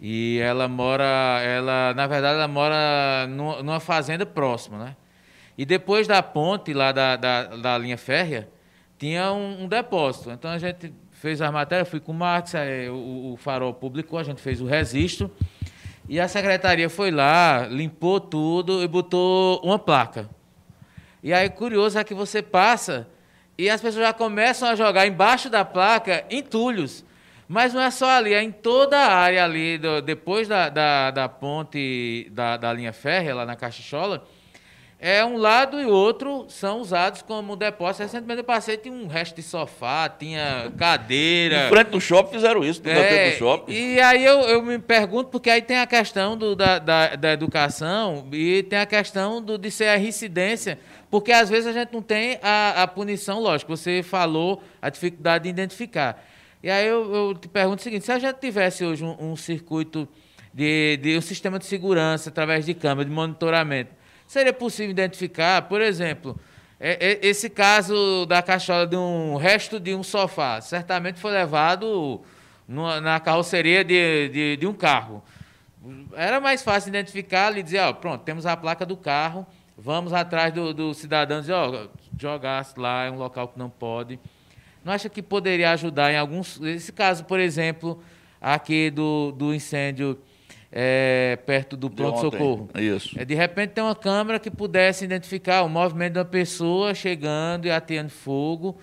[0.00, 4.96] E ela mora, ela, na verdade, ela mora numa fazenda próxima, né?
[5.56, 8.48] E depois da ponte lá da, da, da linha férrea,
[8.98, 10.30] tinha um, um, depósito.
[10.30, 12.52] Então a gente fez as matérias, fui com o Marcos,
[12.90, 15.30] o, o Farol publicou, a gente fez o registro.
[16.08, 20.28] E a secretaria foi lá, limpou tudo e botou uma placa.
[21.22, 23.08] E aí, curioso é que você passa
[23.58, 27.04] e as pessoas já começam a jogar embaixo da placa entulhos.
[27.48, 31.10] Mas não é só ali, é em toda a área ali, do, depois da, da,
[31.12, 34.26] da ponte da, da, linha férrea, lá na Caxichola,
[34.98, 38.02] é um lado e outro são usados como depósito.
[38.02, 41.66] Recentemente eu passei, tinha um resto de sofá, tinha cadeira.
[41.68, 43.72] Em frente do shopping fizeram isso, é, frente do shopping.
[43.72, 47.32] E aí eu, eu me pergunto, porque aí tem a questão do, da, da, da
[47.32, 50.78] educação e tem a questão do, de ser a residência
[51.10, 55.44] porque às vezes a gente não tem a, a punição, lógico, você falou a dificuldade
[55.44, 56.22] de identificar.
[56.62, 59.36] E aí eu, eu te pergunto o seguinte: se a gente tivesse hoje um, um
[59.36, 60.08] circuito
[60.52, 63.92] de, de um sistema de segurança através de câmera, de monitoramento,
[64.26, 66.38] seria possível identificar, por exemplo,
[66.78, 72.20] é, é, esse caso da cachola de um resto de um sofá, certamente foi levado
[72.68, 75.22] na carroceria de, de, de, um carro.
[76.14, 79.46] Era mais fácil identificar e dizer, ó, pronto, temos a placa do carro,
[79.78, 84.18] Vamos atrás do, do cidadão dizer, ó, jogar lá é um local que não pode.
[84.82, 86.58] Não acha que poderia ajudar em alguns.
[86.62, 88.02] Esse caso, por exemplo,
[88.40, 90.18] aqui do, do incêndio
[90.70, 92.68] é, perto do pronto-socorro.
[92.74, 93.18] Isso.
[93.18, 97.66] É, de repente tem uma câmera que pudesse identificar o movimento de uma pessoa chegando
[97.66, 98.76] e ateando fogo.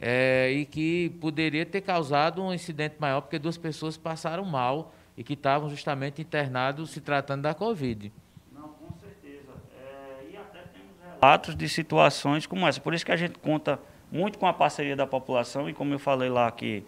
[0.00, 5.22] é, e que poderia ter causado um incidente maior, porque duas pessoas passaram mal e
[5.22, 8.10] que estavam justamente internados se tratando da Covid.
[8.50, 9.50] Não, com certeza.
[9.76, 12.80] É, e até temos relatos de situações como essa.
[12.80, 13.78] Por isso que a gente conta
[14.10, 16.82] muito com a parceria da população e como eu falei lá que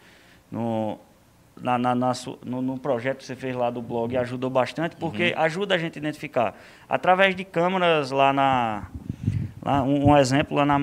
[0.51, 0.99] no,
[1.61, 2.13] na, na, na,
[2.45, 5.43] no, no, projeto que você fez lá do blog ajudou bastante, porque uhum.
[5.43, 6.59] ajuda a gente a identificar.
[6.89, 8.87] Através de câmeras lá na.
[9.63, 10.79] Lá, um, um, exemplo, lá na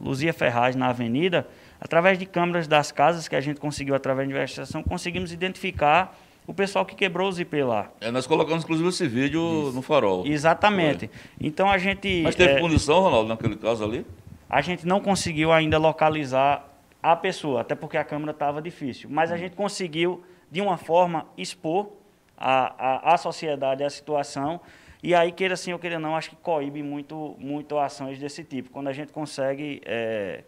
[0.00, 1.46] Luzia Ferraz, na avenida,
[1.80, 6.16] através de câmeras das casas que a gente conseguiu, através de investigação, conseguimos identificar
[6.46, 7.90] o pessoal que quebrou os IP lá.
[8.00, 9.72] É, nós colocamos, inclusive, esse vídeo Isso.
[9.72, 10.24] no farol.
[10.24, 11.08] Exatamente.
[11.08, 11.18] Foi.
[11.40, 12.22] Então a gente.
[12.22, 14.06] Mas teve é, condição, Ronaldo, naquele caso ali?
[14.48, 16.75] A gente não conseguiu ainda localizar
[17.12, 19.08] a pessoa, até porque a câmera estava difícil.
[19.08, 19.38] Mas a hum.
[19.38, 21.90] gente conseguiu, de uma forma, expor
[22.36, 24.60] a, a, a sociedade a situação.
[25.02, 28.70] E aí, queira sim ou queira não, acho que coíbe muito, muito ações desse tipo.
[28.70, 29.80] Quando a gente consegue.
[29.84, 30.42] É,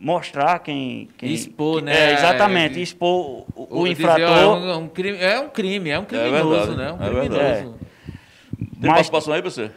[0.00, 2.10] mostrar quem, quem expor, quem, né?
[2.10, 4.58] É, exatamente, expor o, o infrator.
[4.58, 6.92] Dizer, é, um crime, é um crime, é um é criminoso, é né?
[6.92, 7.40] Um criminoso.
[7.40, 9.70] É Tem Mas, participação aí para você?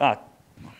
[0.00, 0.18] Ah,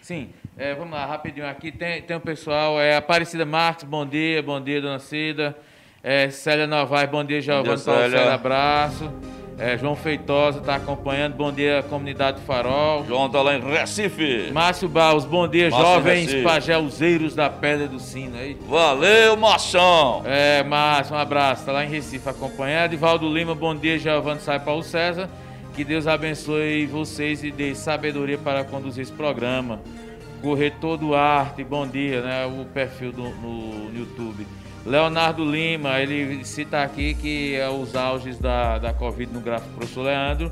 [0.01, 0.31] sim.
[0.59, 1.71] É, vamos lá, rapidinho aqui.
[1.71, 5.57] Tem, tem o um pessoal, é Aparecida Marques, bom dia, bom dia, dona Cida.
[6.03, 9.09] É, Célia Novaes, bom dia, Giovanni Paulo Célia, abraço.
[9.57, 11.35] É, João Feitosa está acompanhando.
[11.35, 13.05] Bom dia, comunidade do Farol.
[13.07, 14.51] João está lá em Recife.
[14.53, 18.37] Márcio Barros, bom dia, Márcio jovens pajelzeiros da Pedra do Sino.
[18.37, 18.57] Aí.
[18.69, 20.25] Valeu, Machão.
[20.27, 21.63] É, Márcio, um abraço.
[21.63, 22.91] Está lá em Recife acompanhando.
[22.91, 25.31] Divaldo Lima, bom dia, Giovanni Sai Paulo César.
[25.75, 29.81] Que Deus abençoe vocês e dê sabedoria para conduzir esse programa.
[30.43, 32.47] Corretor do Arte, bom dia, né?
[32.47, 34.47] O perfil do, no YouTube.
[34.87, 40.03] Leonardo Lima, ele cita aqui que é os auges da, da Covid no gráfico professor
[40.03, 40.51] Leandro,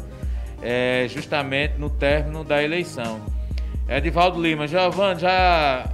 [0.61, 3.20] é, justamente no término da eleição.
[3.89, 5.89] Edivaldo Lima, Giovanni, já.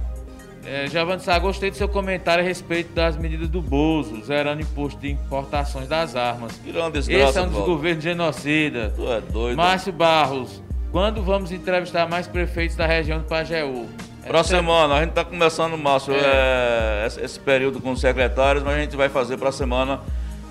[0.65, 4.99] É, Giovanni Sá, gostei do seu comentário a respeito das medidas do Bozo, zerando imposto
[4.99, 6.59] de importações das armas.
[6.65, 8.93] Esse é um dos governos genocida.
[8.95, 9.57] Tu é doido.
[9.57, 10.62] Márcio Barros,
[10.93, 13.89] quando vamos entrevistar mais prefeitos da região do Pajeú?
[14.27, 17.07] Próxima semana, a gente está começando, Márcio, é.
[17.17, 19.99] É, esse período com os secretários, mas a gente vai fazer para a semana.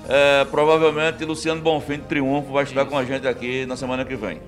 [0.09, 2.90] É, provavelmente Luciano Bonfim de Triunfo vai estar Isso.
[2.90, 4.40] com a gente aqui na semana que vem.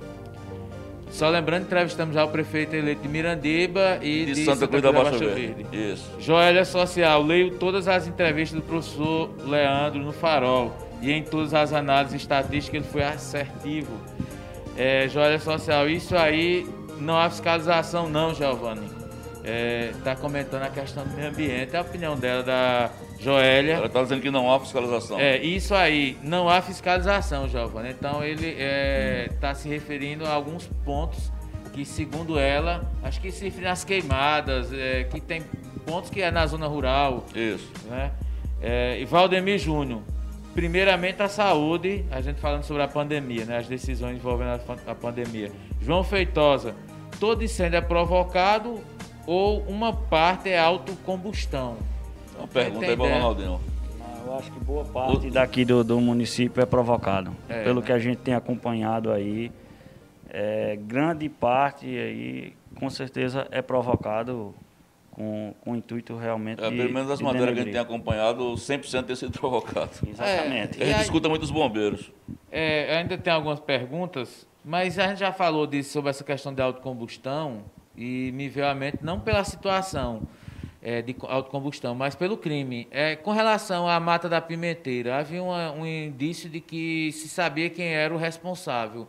[1.12, 4.82] Só lembrando, entrevistamos já o prefeito eleito de Mirandiba e de, de Santa, Santa Cruz
[4.82, 5.64] da Baixa Verde.
[5.70, 5.92] Verde.
[5.92, 6.10] Isso.
[6.18, 11.72] Joélia Social, leio todas as entrevistas do professor Leandro no Farol e em todas as
[11.72, 13.92] análises estatísticas ele foi assertivo.
[14.76, 16.68] É, Joélia Social, isso aí
[16.98, 19.04] não há fiscalização não, Giovanni
[19.44, 23.74] está é, tá comentando a questão do meio ambiente, a opinião dela, da Joélia.
[23.74, 25.20] Ela está dizendo que não há fiscalização.
[25.20, 27.90] É, isso aí, não há fiscalização, Giovanni.
[27.90, 31.30] Então ele está é, tá se referindo a alguns pontos
[31.74, 35.42] que, segundo ela, acho que se referem às queimadas, é, que tem
[35.84, 37.26] pontos que é na zona rural.
[37.34, 37.70] Isso.
[37.90, 38.12] Né?
[38.62, 40.00] É, e Valdemir Júnior,
[40.54, 43.58] primeiramente a saúde, a gente falando sobre a pandemia, né?
[43.58, 45.50] as decisões envolvendo a, pandemia.
[45.80, 46.74] João Feitosa,
[47.18, 48.80] todo incêndio é provocado
[49.26, 51.76] ou uma parte é autocombustão?
[52.38, 53.60] Uma pergunta aí para o Ronaldinho.
[54.26, 57.30] Eu acho que boa parte daqui do, do município é provocado.
[57.48, 57.86] É, Pelo né?
[57.86, 59.52] que a gente tem acompanhado aí,
[60.30, 64.54] é, grande parte aí, com certeza, é provocado
[65.14, 67.80] com, com o intuito realmente é, de, Pelo menos as matérias que a gente tem
[67.80, 69.90] acompanhado, 100% tem sido provocado.
[70.06, 70.82] Exatamente.
[70.82, 72.10] É, a gente escuta muito os bombeiros.
[72.50, 76.60] É, ainda tem algumas perguntas, mas a gente já falou disso, sobre essa questão de
[76.60, 77.62] autocombustão,
[77.96, 80.22] e me veio à mente não pela situação
[80.82, 82.86] é, de autocombustão, mas pelo crime.
[82.90, 87.70] É, com relação à mata da pimenteira, havia uma, um indício de que se sabia
[87.70, 89.08] quem era o responsável.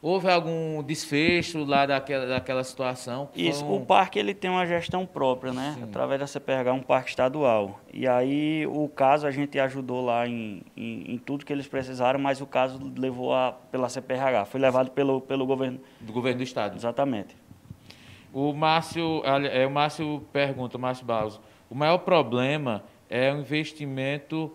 [0.00, 3.28] Houve algum desfecho lá daquela, daquela situação?
[3.34, 3.76] Isso, um...
[3.76, 5.74] o parque ele tem uma gestão própria, né?
[5.76, 5.84] Sim.
[5.84, 7.80] Através da CPH, um parque estadual.
[7.92, 12.20] E aí o caso a gente ajudou lá em, em, em tudo que eles precisaram,
[12.20, 15.80] mas o caso levou a, pela CPH, foi levado pelo, pelo governo...
[16.00, 16.76] Do governo do Estado.
[16.76, 17.36] Exatamente.
[18.32, 24.52] O Márcio, é, o Márcio pergunta, o Márcio Barros, o maior problema é o investimento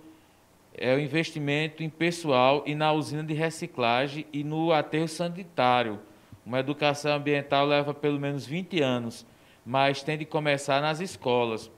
[0.76, 6.00] é o investimento em pessoal e na usina de reciclagem e no aterro sanitário.
[6.46, 9.26] Uma educação ambiental leva pelo menos 20 anos,
[9.66, 11.72] mas tem de começar nas escolas.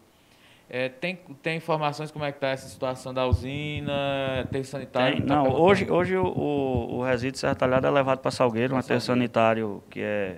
[0.68, 5.18] É, tem, tem informações como é que está essa situação da usina, aterro sanitário?
[5.18, 8.78] Tem, tá não, hoje, hoje o, o, o resíduo sertalhado é levado para Salgueiro, um
[8.78, 10.38] aterro sanitário que é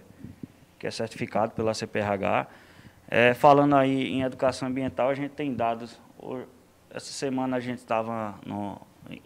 [0.78, 2.48] que é certificado pela CPRH.
[3.10, 6.00] É, falando aí em educação ambiental, a gente tem dados.
[6.90, 8.40] Essa semana a gente estava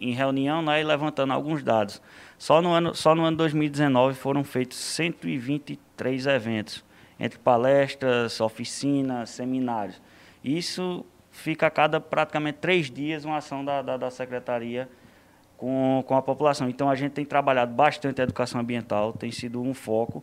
[0.00, 2.02] em reunião né, e levantando alguns dados.
[2.38, 6.84] Só no, ano, só no ano 2019 foram feitos 123 eventos,
[7.18, 10.00] entre palestras, oficinas, seminários.
[10.42, 14.88] Isso fica a cada praticamente três dias uma ação da, da, da secretaria
[15.56, 16.68] com, com a população.
[16.68, 20.22] Então a gente tem trabalhado bastante a educação ambiental, tem sido um foco.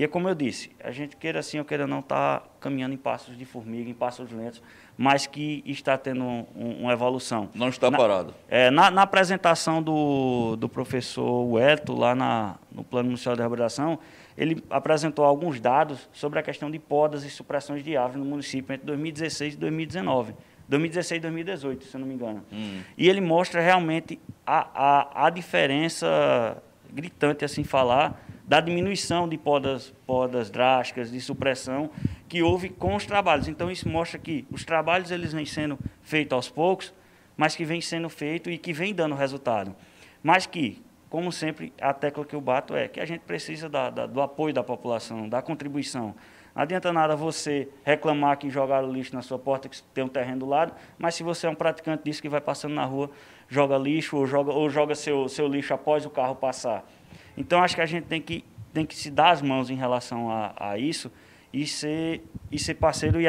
[0.00, 2.96] E é como eu disse, a gente queira assim ou queira não está caminhando em
[2.96, 4.62] passos de formiga, em passos lentos,
[4.96, 6.46] mas que está tendo um,
[6.80, 7.50] uma evolução.
[7.54, 8.34] Não está na, parado.
[8.48, 13.98] É, na, na, apresentação do, do professor Weto, lá na, no Plano Municipal de Reabilitação,
[14.38, 18.72] ele apresentou alguns dados sobre a questão de podas e supressões de árvores no município
[18.72, 20.34] entre 2016 e 2019.
[20.66, 22.42] 2016 e 2018, se eu não me engano.
[22.50, 22.80] Hum.
[22.96, 26.56] E ele mostra realmente a, a, a diferença
[26.90, 31.90] gritante, assim falar, da diminuição de podas, podas drásticas, de supressão,
[32.28, 33.48] que houve com os trabalhos.
[33.48, 36.92] Então, isso mostra que os trabalhos eles vêm sendo feitos aos poucos,
[37.36, 39.74] mas que vem sendo feito e que vem dando resultado.
[40.22, 43.90] Mas que, como sempre, a tecla que eu bato é que a gente precisa da,
[43.90, 46.14] da, do apoio da população, da contribuição.
[46.54, 50.40] Não adianta nada você reclamar que jogaram lixo na sua porta, que tem um terreno
[50.40, 53.10] do lado, mas se você é um praticante disso que vai passando na rua,
[53.48, 56.88] joga lixo ou joga, ou joga seu, seu lixo após o carro passar.
[57.36, 60.30] Então, acho que a gente tem que, tem que se dar as mãos em relação
[60.30, 61.10] a, a isso
[61.52, 63.26] e ser, e ser parceiro e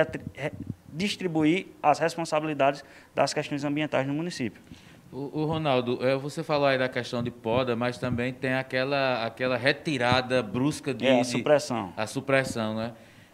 [0.88, 2.84] distribuir as responsabilidades
[3.16, 4.62] das questões ambientais no município.
[5.12, 9.26] O, o, Ronaldo, é, você falou aí da questão de poda, mas também tem aquela,
[9.26, 11.06] aquela retirada brusca de.
[11.06, 11.88] É, a supressão.
[11.88, 12.94] De, a supressão, né?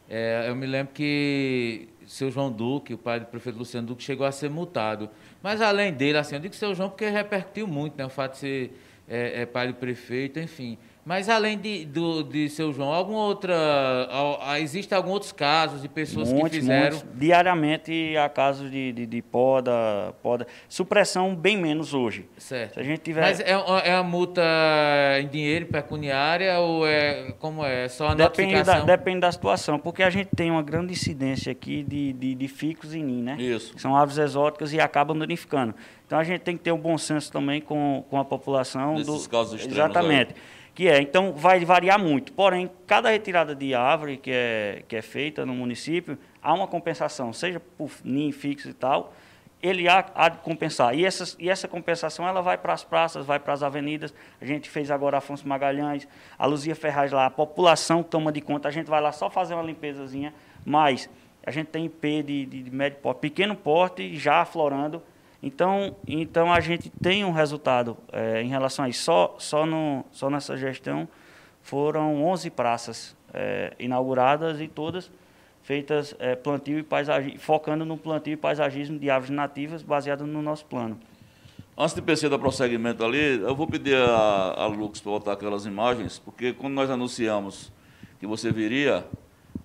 [0.09, 4.25] É, eu me lembro que seu João Duque, o pai do prefeito Luciano Duque, chegou
[4.25, 5.09] a ser multado.
[5.43, 8.05] Mas além dele, assim, eu digo seu João porque repercutiu muito, né?
[8.05, 10.79] O fato de ser é, é pai do prefeito, enfim.
[11.07, 13.55] Mas além de, do, de seu João, alguma outra.
[14.59, 16.97] Existe alguns outros casos de pessoas muitos, que fizeram.
[16.97, 17.17] Muitos.
[17.17, 19.71] Diariamente há casos de, de, de, poda,
[20.21, 20.45] poda.
[20.67, 22.27] Supressão bem menos hoje.
[22.37, 22.73] Certo.
[22.73, 23.21] Se a gente tiver...
[23.21, 23.51] Mas é,
[23.85, 24.41] é a multa
[25.21, 27.85] em dinheiro, pecuniária, ou é como é?
[27.85, 28.61] é só a depende?
[28.63, 32.47] Da, depende da situação, porque a gente tem uma grande incidência aqui de, de, de
[32.49, 33.37] ficos e nin, né?
[33.39, 33.73] Isso.
[33.75, 35.73] Que são aves exóticas e acabam danificando.
[36.05, 38.95] Então a gente tem que ter um bom senso também com, com a população.
[38.95, 39.29] Nesses do...
[39.29, 39.77] casos extremos.
[39.77, 40.31] Exatamente.
[40.31, 42.31] Aí que é, então vai variar muito.
[42.33, 47.33] Porém, cada retirada de árvore que é, que é feita no município, há uma compensação,
[47.33, 49.11] seja por ninho fixo e tal,
[49.59, 50.93] ele há, há de compensar.
[50.93, 54.13] E, essa e essa compensação ela vai para as praças, vai para as avenidas.
[54.39, 56.07] A gente fez agora Afonso Magalhães,
[56.37, 59.55] a Luzia Ferraz lá, a população toma de conta, a gente vai lá só fazer
[59.55, 60.31] uma limpezazinha,
[60.63, 61.09] mas
[61.43, 65.01] a gente tem IP de, de, de médio porte, pequeno porte já aflorando,
[65.41, 69.03] então, então a gente tem um resultado é, em relação a isso.
[69.03, 71.07] Só, só, no, só nessa gestão
[71.61, 75.11] foram 11 praças é, inauguradas e todas
[75.67, 80.41] feitas é, plantio e paisagem, focando no plantio e paisagismo de árvores nativas baseado no
[80.41, 80.97] nosso plano.
[81.77, 85.65] Antes de PC dar prosseguimento ali, eu vou pedir a, a Lux para botar aquelas
[85.65, 87.69] imagens, porque quando nós anunciamos
[88.17, 89.05] que você viria,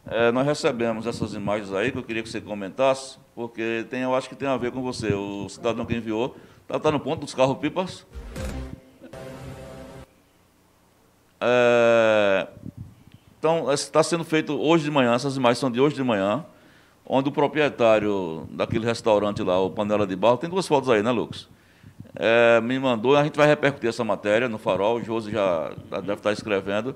[0.07, 4.15] é, nós recebemos essas imagens aí que eu queria que você comentasse, porque tem, eu
[4.15, 5.13] acho que tem a ver com você.
[5.15, 8.05] O cidadão que enviou está tá no ponto dos carros-pipas.
[11.41, 12.49] É,
[13.39, 16.45] então, está sendo feito hoje de manhã, essas imagens são de hoje de manhã,
[17.05, 21.11] onde o proprietário daquele restaurante lá, o Panela de Barro, tem duas fotos aí, né,
[21.11, 21.49] Lucas?
[22.15, 26.15] É, me mandou, a gente vai repercutir essa matéria no farol, o Josi já deve
[26.15, 26.95] estar escrevendo.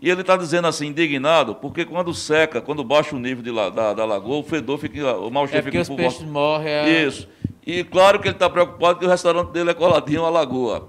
[0.00, 3.94] E ele está dizendo assim, indignado, porque quando seca, quando baixa o nível de, da,
[3.94, 6.68] da lagoa, o fedor fica, o mau cheiro é fica os peixes morrem.
[6.68, 7.04] É...
[7.04, 7.28] Isso.
[7.66, 10.88] E claro que ele está preocupado que o restaurante dele é coladinho à lagoa.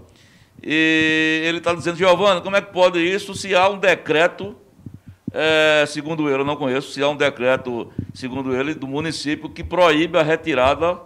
[0.62, 4.56] E ele está dizendo, Giovana, como é que pode isso se há um decreto,
[5.32, 9.64] é, segundo ele, eu não conheço, se há um decreto, segundo ele, do município que
[9.64, 11.00] proíbe a retirada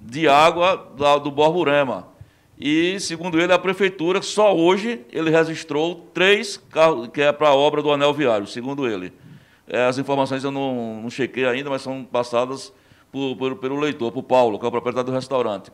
[0.00, 0.76] de água
[1.22, 2.09] do Borborema.
[2.60, 7.54] E, segundo ele, a prefeitura, só hoje, ele registrou três carros, que é para a
[7.54, 9.12] obra do anel viário, segundo ele.
[9.66, 12.70] É, as informações eu não, não chequei ainda, mas são passadas
[13.10, 15.72] por, por, pelo leitor, por Paulo, que é o proprietário do restaurante.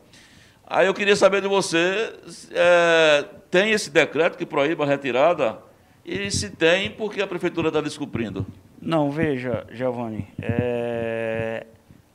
[0.64, 2.12] Aí eu queria saber de você,
[2.52, 5.58] é, tem esse decreto que proíbe a retirada?
[6.04, 8.46] E se tem, por que a prefeitura está descumprindo?
[8.80, 11.66] Não, veja, Giovanni, é,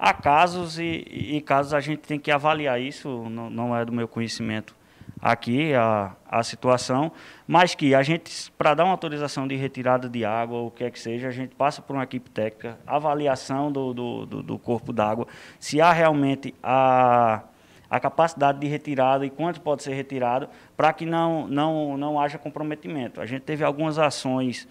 [0.03, 3.91] Há casos e, e, casos a gente tem que avaliar isso, não, não é do
[3.91, 4.75] meu conhecimento
[5.21, 7.11] aqui a, a situação,
[7.47, 10.89] mas que a gente, para dar uma autorização de retirada de água, o que é
[10.89, 14.91] que seja, a gente passa por uma equipe técnica, avaliação do, do, do, do corpo
[14.91, 15.27] d'água,
[15.59, 17.43] se há realmente a,
[17.87, 22.39] a capacidade de retirada e quanto pode ser retirado, para que não, não, não haja
[22.39, 23.21] comprometimento.
[23.21, 24.67] A gente teve algumas ações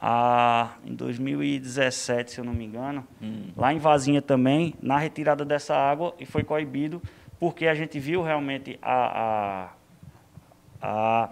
[0.00, 3.50] ah, em 2017, se eu não me engano, hum.
[3.56, 7.02] lá em Vazinha também, na retirada dessa água, e foi coibido,
[7.38, 9.70] porque a gente viu realmente a,
[10.82, 11.30] a, a,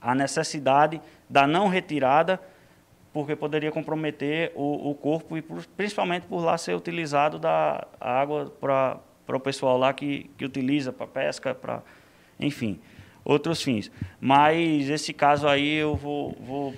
[0.00, 2.40] a necessidade da não retirada
[3.16, 8.52] porque poderia comprometer o, o corpo e por, principalmente por lá ser utilizado da água
[8.60, 9.00] para
[9.34, 11.82] o pessoal lá que, que utiliza para pesca, para
[12.38, 12.78] enfim
[13.24, 13.90] outros fins.
[14.20, 16.74] Mas esse caso aí eu vou, vou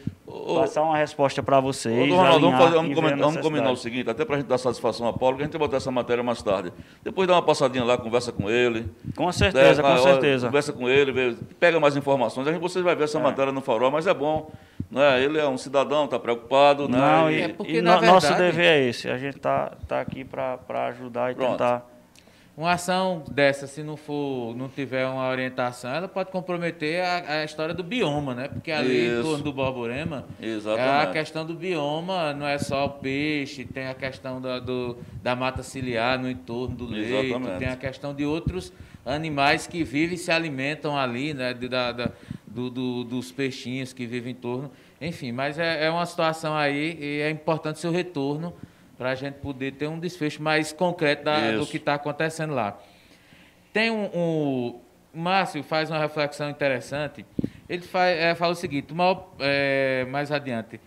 [0.55, 2.11] passar uma resposta para vocês.
[2.13, 4.59] Ô, Ronaldo, vamos, fazer, vamos, comentar, vamos combinar o seguinte, até para a gente dar
[4.59, 6.73] satisfação a Paulo, que a gente vai botar essa matéria mais tarde.
[7.03, 8.87] Depois dá uma passadinha lá, conversa com ele.
[9.17, 10.47] Com certeza, com certeza.
[10.47, 12.47] Conversa com ele, vê, pega mais informações.
[12.47, 13.23] A gente, vocês vão ver essa é.
[13.23, 14.51] matéria no farol, mas é bom.
[14.91, 15.23] Né?
[15.23, 16.89] Ele é um cidadão, está preocupado.
[16.89, 16.99] Né?
[16.99, 18.13] Não, e, é porque, e no, verdade...
[18.13, 19.11] nosso dever é esse.
[19.11, 21.53] A gente está tá aqui para ajudar e Pronto.
[21.53, 21.87] tentar
[22.59, 27.45] uma ação dessa, se não for, não tiver uma orientação, ela pode comprometer a, a
[27.45, 28.49] história do bioma, né?
[28.49, 29.21] Porque ali Isso.
[29.21, 30.89] em torno do Borborema, Exatamente.
[30.89, 34.99] é a questão do bioma, não é só o peixe, tem a questão da, do,
[35.23, 37.59] da mata ciliar no entorno do leito, Exatamente.
[37.61, 38.73] tem a questão de outros
[39.07, 41.55] animais que vivem e se alimentam ali, né?
[41.55, 42.11] Da, da
[42.45, 44.69] do, do, dos peixinhos que vivem em torno.
[45.01, 48.53] Enfim, mas é, é uma situação aí e é importante seu retorno
[48.99, 52.77] para a gente poder ter um desfecho mais concreto da, do que está acontecendo lá.
[53.73, 54.81] Tem um, um,
[55.15, 57.25] O Márcio faz uma reflexão interessante.
[57.69, 60.81] Ele faz, é, fala o seguinte: mal, é, mais adiante.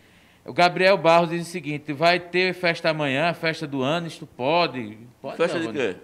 [0.44, 4.98] O Gabriel Barros diz o seguinte: vai ter festa amanhã, festa do ano, isto pode.
[5.22, 5.96] pode festa não, de quê?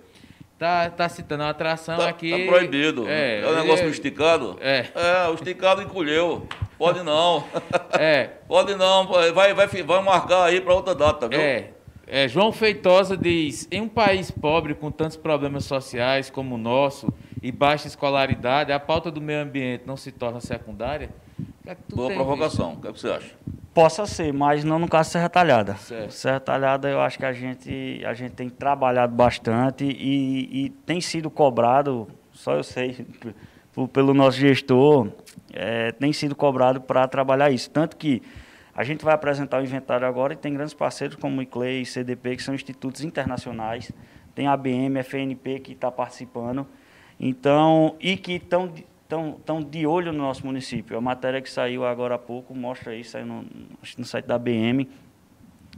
[0.58, 2.32] Tá, tá citando uma atração tá, aqui.
[2.32, 3.08] Tá proibido.
[3.08, 4.58] É, é o negócio do esticado?
[4.60, 4.88] É.
[4.96, 6.48] É, o esticado encolheu.
[6.78, 7.44] Pode não.
[8.00, 8.30] É.
[8.48, 9.08] Pode não.
[9.08, 11.40] Vai, vai, vai marcar aí para outra data, viu?
[11.40, 11.77] É.
[12.08, 17.14] É, João Feitosa diz: em um país pobre com tantos problemas sociais como o nosso
[17.44, 21.10] e baixa escolaridade, a pauta do meio ambiente não se torna secundária?
[21.64, 22.70] Que é Boa provocação.
[22.70, 22.80] Visto?
[22.80, 23.36] O que, é que você acha?
[23.74, 25.76] Possa ser, mas não no caso Serra Talhada.
[25.76, 26.12] Certo.
[26.12, 31.00] Serra Talhada, eu acho que a gente, a gente tem trabalhado bastante e, e tem
[31.02, 33.06] sido cobrado, só eu sei,
[33.94, 35.10] pelo nosso gestor,
[35.54, 37.70] é, tem sido cobrado para trabalhar isso.
[37.70, 38.24] Tanto que
[38.78, 42.36] a gente vai apresentar o inventário agora e tem grandes parceiros como o ICLEI CDP,
[42.36, 43.92] que são institutos internacionais.
[44.36, 46.68] Tem a ABM, a FNP que está participando.
[47.20, 48.72] Então, e que estão
[49.10, 50.96] tão, tão de olho no nosso município.
[50.96, 53.46] A matéria que saiu agora há pouco mostra isso, saiu no,
[53.98, 54.88] no site da ABM.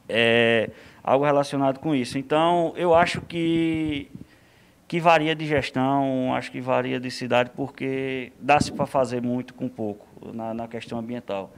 [0.09, 0.69] É,
[1.01, 2.17] algo relacionado com isso.
[2.17, 4.11] Então, eu acho que,
[4.89, 9.69] que varia de gestão, acho que varia de cidade, porque dá-se para fazer muito com
[9.69, 11.49] pouco na, na questão ambiental.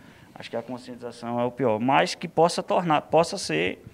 [0.42, 3.86] Acho que a conscientização é o pior, mas que possa tornar, possa ser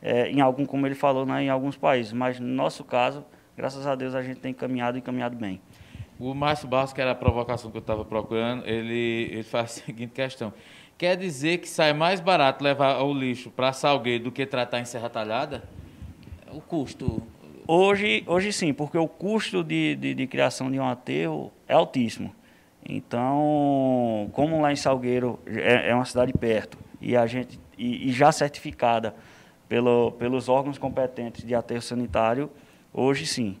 [0.00, 3.24] é, em algum, como ele falou, né, em alguns países, mas no nosso caso,
[3.56, 5.60] graças a Deus, a gente tem caminhado e caminhado bem.
[6.16, 9.66] O Márcio Barros, que era a provocação que eu estava procurando, ele, ele faz a
[9.82, 10.54] seguinte questão.
[10.96, 14.84] Quer dizer que sai mais barato levar o lixo para Salgueiro do que tratar em
[14.84, 15.64] Serra Talhada?
[16.52, 17.20] O custo.
[17.66, 22.32] Hoje, hoje sim, porque o custo de, de, de criação de um aterro é altíssimo.
[22.88, 28.12] Então, como lá em Salgueiro é, é uma cidade perto e a gente e, e
[28.12, 29.14] já certificada
[29.68, 32.50] pelo, pelos órgãos competentes de aterro sanitário,
[32.92, 33.56] hoje sim.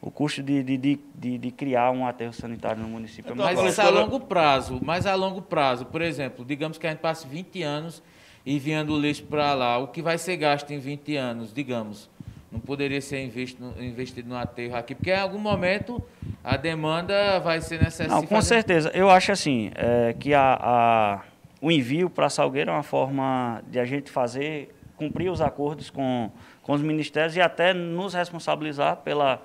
[0.00, 3.64] O custo de, de, de, de, criar um aterro sanitário no município então, é muito
[3.64, 7.00] Mas isso a longo prazo, mas a longo prazo, por exemplo, digamos que a gente
[7.00, 8.02] passe 20 anos
[8.44, 12.08] enviando o lixo para lá, o que vai ser gasto em 20 anos, digamos?
[12.50, 16.02] Não poderia ser investido, investido no aterro aqui, porque em algum momento
[16.42, 18.14] a demanda vai ser necessária.
[18.14, 18.48] Não, com fazer...
[18.48, 18.90] certeza.
[18.94, 21.20] Eu acho assim, é, que a, a,
[21.60, 26.30] o envio para Salgueiro é uma forma de a gente fazer, cumprir os acordos com,
[26.62, 29.42] com os ministérios e até nos responsabilizar pela,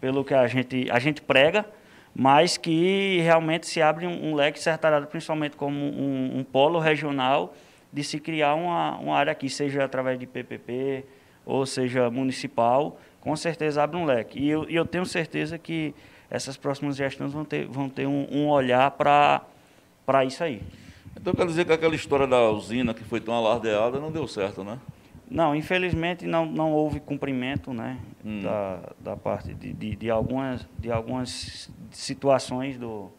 [0.00, 1.64] pelo que a gente, a gente prega,
[2.14, 7.54] mas que realmente se abre um, um leque secretariado, principalmente como um, um, polo regional,
[7.92, 11.04] de se criar uma, uma área aqui, seja através de PPP,
[11.50, 14.38] ou seja municipal, com certeza abre um leque.
[14.38, 15.94] E eu, eu tenho certeza que
[16.30, 20.62] essas próximas gestões vão ter, vão ter um, um olhar para isso aí.
[21.16, 24.62] Então quer dizer que aquela história da usina que foi tão alardeada não deu certo,
[24.62, 24.78] né?
[25.28, 28.42] Não, infelizmente não, não houve cumprimento né, hum.
[28.42, 33.10] da, da parte de, de, de, algumas, de algumas situações do,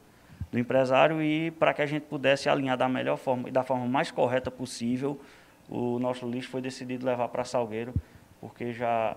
[0.52, 3.86] do empresário e para que a gente pudesse alinhar da melhor forma e da forma
[3.88, 5.20] mais correta possível,
[5.70, 7.94] o nosso lixo foi decidido levar para Salgueiro
[8.41, 9.15] porque já,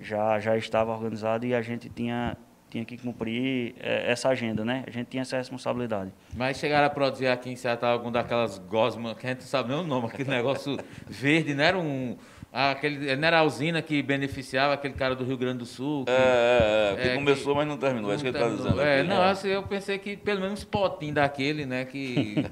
[0.00, 2.36] já, já estava organizado e a gente tinha,
[2.70, 4.84] tinha que cumprir é, essa agenda, né?
[4.86, 6.12] A gente tinha essa responsabilidade.
[6.36, 9.70] Mas chegaram a produzir aqui em Ceará algum daquelas gosmas, que a gente não sabe
[9.70, 10.78] nem o nome, aquele negócio
[11.10, 12.16] verde, não era um...
[12.56, 16.04] Aquele, não era a usina que beneficiava aquele cara do Rio Grande do Sul.
[16.04, 18.48] Que, é, é, é, que começou, que, mas não terminou, é isso que ele está
[18.48, 18.80] dizendo.
[18.80, 22.36] É, não, assim, eu pensei que pelo menos um potinho daquele, né, que,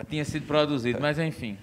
[0.00, 1.56] que tinha sido produzido, mas enfim.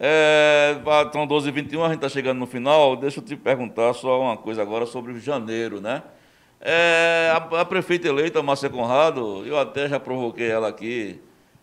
[0.00, 0.76] É,
[1.12, 2.96] são 12 h 21 a gente está chegando no final.
[2.96, 6.02] Deixa eu te perguntar só uma coisa agora sobre janeiro, né?
[6.60, 11.20] É, a, a, prefeita eleita, Márcia Conrado, eu até já provoquei ela aqui,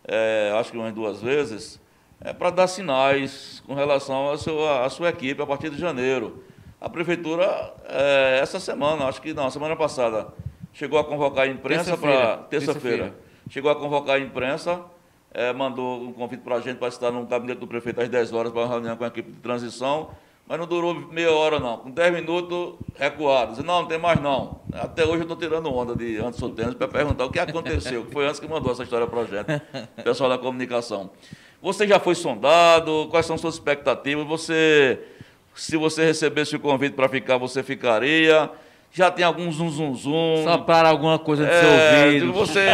[0.07, 1.81] é, acho que umas duas vezes.
[2.21, 6.43] é para dar sinais com relação à sua, à sua equipe a partir de janeiro.
[6.79, 10.27] A prefeitura, é, essa semana, acho que não, semana passada,
[10.71, 12.37] chegou a convocar a imprensa para.
[12.49, 13.03] Terça-feira.
[13.05, 13.15] Terça
[13.49, 14.81] chegou a convocar a imprensa,
[15.35, 18.31] é, mandou um convite para a gente para estar no gabinete do prefeito às 10
[18.31, 20.09] horas para uma reunião com a equipe de transição,
[20.47, 21.77] mas não durou meia hora, não.
[21.79, 23.57] Com 10 minutos, recuados.
[23.57, 24.61] Não, não tem mais não.
[24.71, 28.13] Até hoje eu estou tirando onda de Anderson Tênis para perguntar o que aconteceu, que
[28.13, 29.61] foi antes que mandou essa história para a gente,
[30.03, 31.09] pessoal da comunicação.
[31.61, 33.07] Você já foi sondado?
[33.09, 34.25] Quais são suas expectativas?
[34.27, 34.99] Você
[35.55, 38.51] se você recebesse o convite para ficar, você ficaria.
[38.95, 40.43] Já tem algum zum zum zum.
[40.45, 42.33] Só para alguma coisa de é, seu ouvido.
[42.33, 42.65] Você.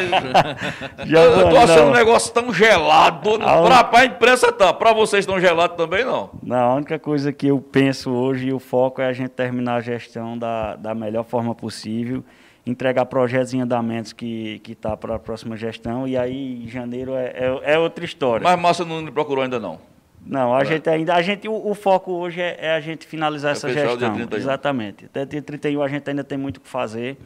[1.07, 3.39] já, eu tô achando um negócio tão gelado.
[3.39, 4.71] Para a imprensa tá.
[4.71, 6.29] Para vocês tão gelado também não.
[6.43, 9.77] Não, a única coisa que eu penso hoje e o foco é a gente terminar
[9.77, 12.23] a gestão da, da melhor forma possível
[12.67, 17.33] entregar projetos em andamentos que que tá para a próxima gestão e aí janeiro é,
[17.35, 18.43] é, é outra história.
[18.43, 19.79] Mas Márcio não me procurou ainda não.
[20.25, 20.65] Não, a é.
[20.65, 21.15] gente ainda.
[21.15, 24.27] A gente, o, o foco hoje é, é, a gente finalizar é essa gestão.
[24.31, 25.05] Exatamente.
[25.05, 27.17] Até dia 31 a gente ainda tem muito o que fazer.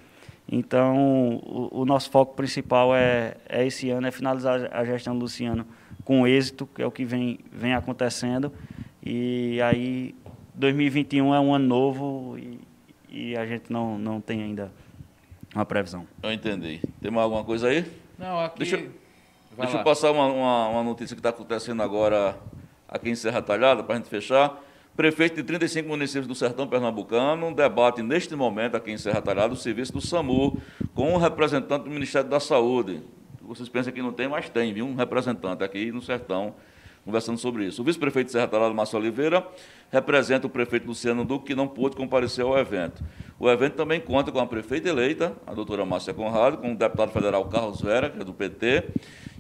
[0.48, 5.24] Então, o, o, nosso foco principal é, é esse ano, é finalizar a gestão do
[5.24, 5.66] Luciano
[6.04, 8.54] com êxito, que é o que vem, vem acontecendo.
[9.04, 10.14] E aí,
[10.54, 12.60] 2021 é um ano novo e,
[13.10, 14.72] e a gente não, não tem ainda
[15.54, 16.06] uma previsão.
[16.22, 16.80] Eu entendi.
[17.02, 17.84] Tem mais alguma coisa aí?
[18.18, 18.60] Não, aqui.
[18.60, 18.78] Deixa,
[19.58, 22.38] deixa eu passar uma, uma, uma notícia que está acontecendo agora
[22.88, 24.62] aqui em Serra Talhada, para a gente fechar.
[24.96, 29.58] Prefeito de 35 municípios do Sertão Pernambucano, debate neste momento aqui em Serra Talhada o
[29.58, 30.62] serviço do SAMU
[30.94, 33.02] com um representante do Ministério da Saúde.
[33.42, 34.86] Vocês pensam que não tem, mas tem, viu?
[34.86, 36.56] Um representante aqui no Sertão
[37.06, 37.84] conversando sobre isso.
[37.84, 39.48] O vice-prefeito de Serra Talhada, Márcio Oliveira,
[39.92, 43.04] representa o prefeito Luciano Duque, que não pôde comparecer ao evento.
[43.40, 47.12] O evento também conta com a prefeita eleita, a doutora Márcia Conrado, com o deputado
[47.12, 48.86] federal Carlos Vera, que é do PT,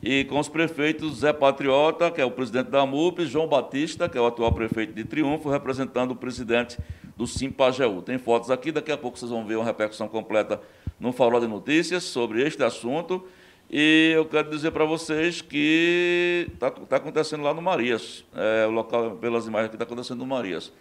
[0.06, 4.15] e com os prefeitos Zé Patriota, que é o presidente da MUP, João Batista, que
[4.15, 6.77] é o atual prefeito de Triunfo, representando o presidente
[7.18, 8.03] do Simpageu.
[8.03, 10.61] Tem fotos aqui, daqui a pouco vocês vão ver uma repercussão completa
[10.99, 13.26] no Farol de Notícias sobre este assunto.
[13.68, 18.69] E eu quero dizer para vocês que está tá acontecendo lá no Marias, é, o
[18.69, 20.72] local, pelas imagens que está acontecendo no Marias.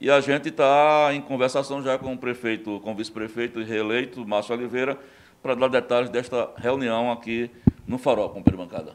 [0.00, 4.54] E a gente está em conversação já com o prefeito, com o vice-prefeito reeleito, Márcio
[4.54, 4.96] Oliveira,
[5.42, 7.50] para dar detalhes desta reunião aqui
[7.86, 8.92] no Farol, com Bancada.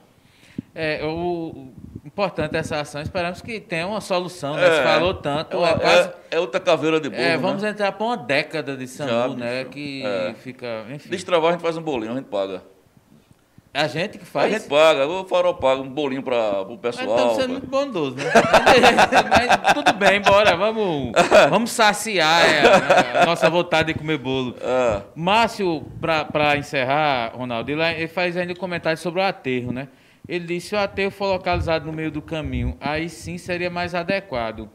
[0.76, 1.72] É, o
[2.03, 4.68] importante essa ação, esperamos que tenha uma solução, né?
[4.68, 5.64] É, Se falou tanto.
[5.64, 7.22] É, é, quase, é, outra caveira de bolo.
[7.22, 7.70] É, vamos né?
[7.70, 9.65] entrar para uma década de SAMU, né?
[9.65, 10.34] Que é.
[10.34, 10.86] fica.
[10.90, 11.10] Enfim.
[11.10, 12.61] Destravar, a gente faz um bolinho, a gente paga.
[13.75, 14.53] É a gente que faz?
[14.53, 17.07] A gente paga, o farol paga um bolinho para o pessoal.
[17.07, 18.25] Estamos sendo muito bondoso, né?
[19.31, 21.11] Mas tudo bem, bora, vamos,
[21.49, 24.55] vamos saciar é, a, nossa vontade de comer bolo.
[24.61, 25.01] É.
[25.15, 29.87] Márcio, para encerrar, Ronaldo, ele, faz ainda um comentário sobre o aterro, né?
[30.29, 33.95] Ele disse: se o aterro for localizado no meio do caminho, aí sim seria mais
[33.95, 34.69] adequado.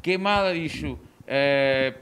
[0.00, 0.98] Queimar lixo.
[1.26, 1.92] É,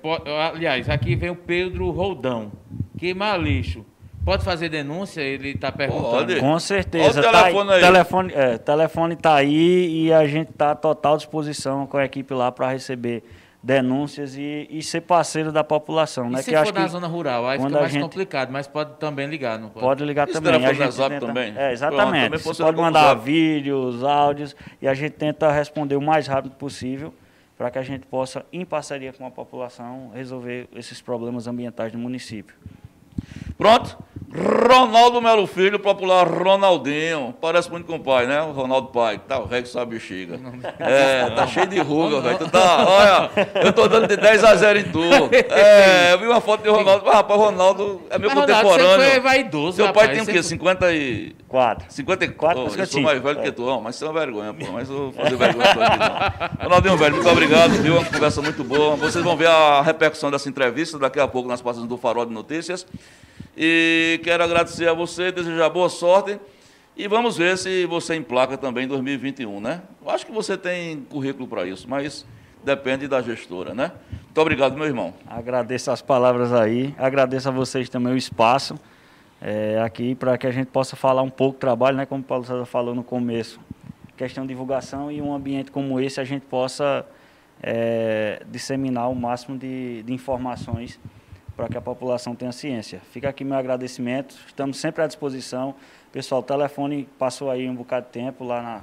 [0.52, 2.52] aliás, aqui vem o Pedro Roldão.
[2.96, 3.84] Queimar lixo
[4.28, 5.22] Pode fazer denúncia?
[5.22, 6.10] Ele está perguntando.
[6.10, 6.38] Pode.
[6.38, 7.18] Com certeza.
[7.18, 7.80] Olha o telefone tá aí.
[7.80, 12.34] Telefone, é, telefone está aí e a gente está à total disposição com a equipe
[12.34, 13.24] lá para receber
[13.62, 16.26] denúncias e, e, ser parceiro da população.
[16.26, 16.42] E né?
[16.42, 18.02] se que for na zona rural, aí fica mais gente...
[18.02, 19.86] complicado, mas pode também ligar, não pode?
[19.86, 20.62] Pode ligar Isso também.
[20.62, 21.26] A gente WhatsApp tenta...
[21.26, 21.54] também?
[21.56, 22.28] É, exatamente.
[22.28, 27.14] Pronto, Você pode mandar vídeos, áudios e a gente tenta responder o mais rápido possível
[27.56, 31.98] para que a gente possa, em parceria com a população, resolver esses problemas ambientais do
[31.98, 32.54] município.
[33.56, 33.98] Pronto?
[34.30, 37.34] Ronaldo Melo Filho, popular Ronaldinho.
[37.40, 38.42] Parece muito com o pai, né?
[38.42, 39.18] O Ronaldo Pai.
[39.26, 40.38] Tá, o Rex sabe bexiga.
[40.78, 42.38] É, tá cheio de ruga, velho.
[42.38, 43.30] Tu tá, olha,
[43.64, 45.02] eu tô dando de 10 a 0 em tu.
[45.50, 47.04] É, eu vi uma foto de Ronaldo.
[47.04, 48.86] Mas, rapaz, o Ronaldo é meu Mas, contemporâneo.
[48.86, 50.42] Ronaldo, você foi vaidoso, Seu rapaz, pai tem o quê?
[50.42, 51.86] 54?
[51.88, 53.42] 54, oh, eu sou mais velho é.
[53.42, 54.72] que tu, ó, mas isso é uma vergonha, pô.
[54.72, 56.64] Mas eu vou fazer vergonha aqui, não.
[56.68, 57.94] Ronaldinho, velho, muito obrigado, viu?
[57.94, 58.96] Uma conversa muito boa.
[58.96, 62.32] Vocês vão ver a repercussão dessa entrevista daqui a pouco nas páginas do Farol de
[62.32, 62.86] Notícias.
[63.60, 66.38] E quero agradecer a você, desejar boa sorte.
[66.96, 69.82] E vamos ver se você emplaca também em 2021, né?
[70.00, 72.24] Eu acho que você tem currículo para isso, mas
[72.62, 73.90] depende da gestora, né?
[74.12, 75.12] Muito obrigado, meu irmão.
[75.26, 78.78] Agradeço as palavras aí, agradeço a vocês também o espaço
[79.42, 82.06] é, aqui para que a gente possa falar um pouco do trabalho, né?
[82.06, 83.58] Como o Paulo César falou no começo,
[84.16, 87.04] questão de divulgação e um ambiente como esse a gente possa
[87.60, 91.00] é, disseminar o máximo de, de informações
[91.58, 93.02] para que a população tenha ciência.
[93.10, 95.74] Fica aqui meu agradecimento, estamos sempre à disposição.
[96.12, 98.82] Pessoal, o telefone passou aí um bocado de tempo lá na,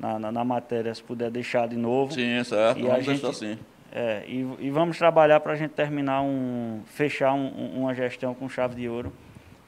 [0.00, 2.12] na, na, na matéria, se puder deixar de novo.
[2.12, 3.56] Sim, certo, e vamos a gente, deixar sim.
[3.92, 8.48] É, e, e vamos trabalhar para a gente terminar um, fechar um, uma gestão com
[8.48, 9.12] chave de ouro,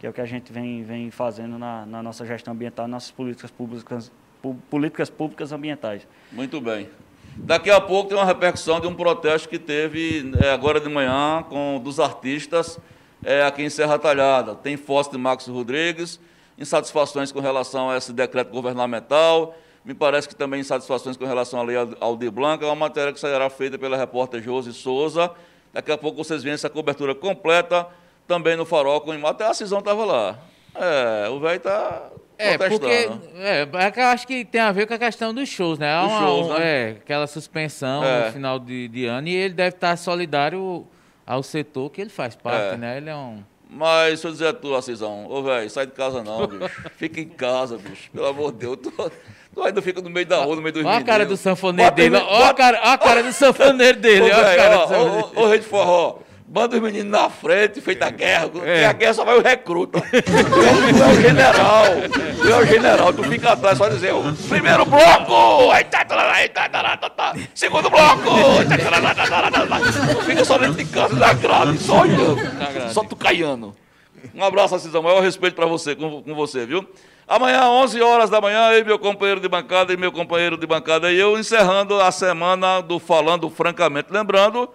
[0.01, 3.13] que é o que a gente vem, vem fazendo na, na nossa gestão ambiental, nossas
[3.13, 4.11] políticas públicas,
[4.69, 6.05] políticas públicas ambientais.
[6.33, 6.89] Muito bem.
[7.43, 11.45] Daqui a pouco tem uma repercussão de um protesto que teve é, agora de manhã
[11.49, 12.79] com dos artistas
[13.25, 14.55] é, aqui em Serra Talhada.
[14.55, 16.21] Tem foto de Marcos Rodrigues,
[16.59, 19.57] insatisfações com relação a esse decreto governamental.
[19.85, 22.65] Me parece que também insatisfações com relação à lei Aldir Blanca.
[22.65, 25.31] É uma matéria que será feita pela repórter Josi Souza.
[25.73, 27.87] Daqui a pouco vocês veem essa cobertura completa
[28.29, 29.01] também no Farol.
[29.01, 29.27] Com...
[29.27, 30.39] Até a Cisão estava lá.
[30.75, 32.11] É, o velho está
[32.41, 32.87] é, porque
[33.37, 36.01] é, é eu acho que tem a ver com a questão dos shows, né?
[36.03, 36.57] Dos shows, né?
[36.61, 38.27] É, aquela suspensão é.
[38.27, 40.87] no final de, de, ano e ele deve estar solidário
[41.27, 42.77] ao setor que ele faz parte, é.
[42.77, 42.97] né?
[42.97, 43.43] Ele é um.
[43.73, 46.91] Mas, deixa eu dizer a tua, Cisão, ô velho, sai de casa não, bicho.
[46.97, 48.11] Fica em casa, bicho.
[48.11, 48.79] Pelo amor de Deus.
[48.83, 49.13] Tu,
[49.55, 51.95] tu ainda fica no meio da rua, no meio dos Olha a cara do sanfoneiro
[51.95, 52.17] dele.
[52.17, 54.29] Olha a cara, a cara do sanfoneiro dele.
[55.37, 56.19] Ô, rei de forró.
[56.53, 58.51] Manda os meninos na frente, feita a guerra.
[58.65, 58.85] É.
[58.85, 60.01] a guerra só vai o recruta.
[60.11, 61.85] tu é o general.
[62.43, 63.13] Tu é o general.
[63.13, 65.71] Tu fica atrás só dizer o primeiro bloco.
[67.55, 68.31] Segundo bloco.
[70.13, 72.41] Tu fica só dentro de casa na grade, só olhando.
[72.93, 73.73] Só tu caiando.
[74.35, 75.05] Um abraço, Cisão.
[75.05, 76.85] Maior respeito para você, com, com você, viu?
[77.29, 80.67] Amanhã, 11 horas da manhã, eu e meu companheiro de bancada e meu companheiro de
[80.67, 84.09] bancada e eu encerrando a semana do Falando Francamente.
[84.11, 84.69] Lembrando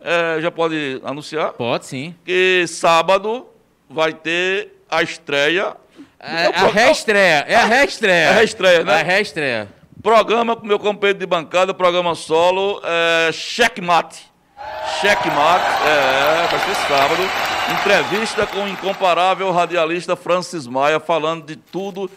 [0.00, 1.52] é, já pode anunciar?
[1.52, 2.14] Pode sim.
[2.24, 3.46] Que sábado
[3.88, 5.76] vai ter a estreia.
[6.18, 7.44] É, a reestreia.
[7.46, 8.12] É a reestreia.
[8.12, 8.92] É a reestreia, né?
[8.92, 9.68] É a reestreia.
[10.02, 14.30] Programa com meu companheiro de bancada, programa solo, é, Checkmate.
[15.00, 17.22] Checkmate, é, vai ser sábado.
[17.78, 22.10] Entrevista com o incomparável radialista Francis Maia, falando de tudo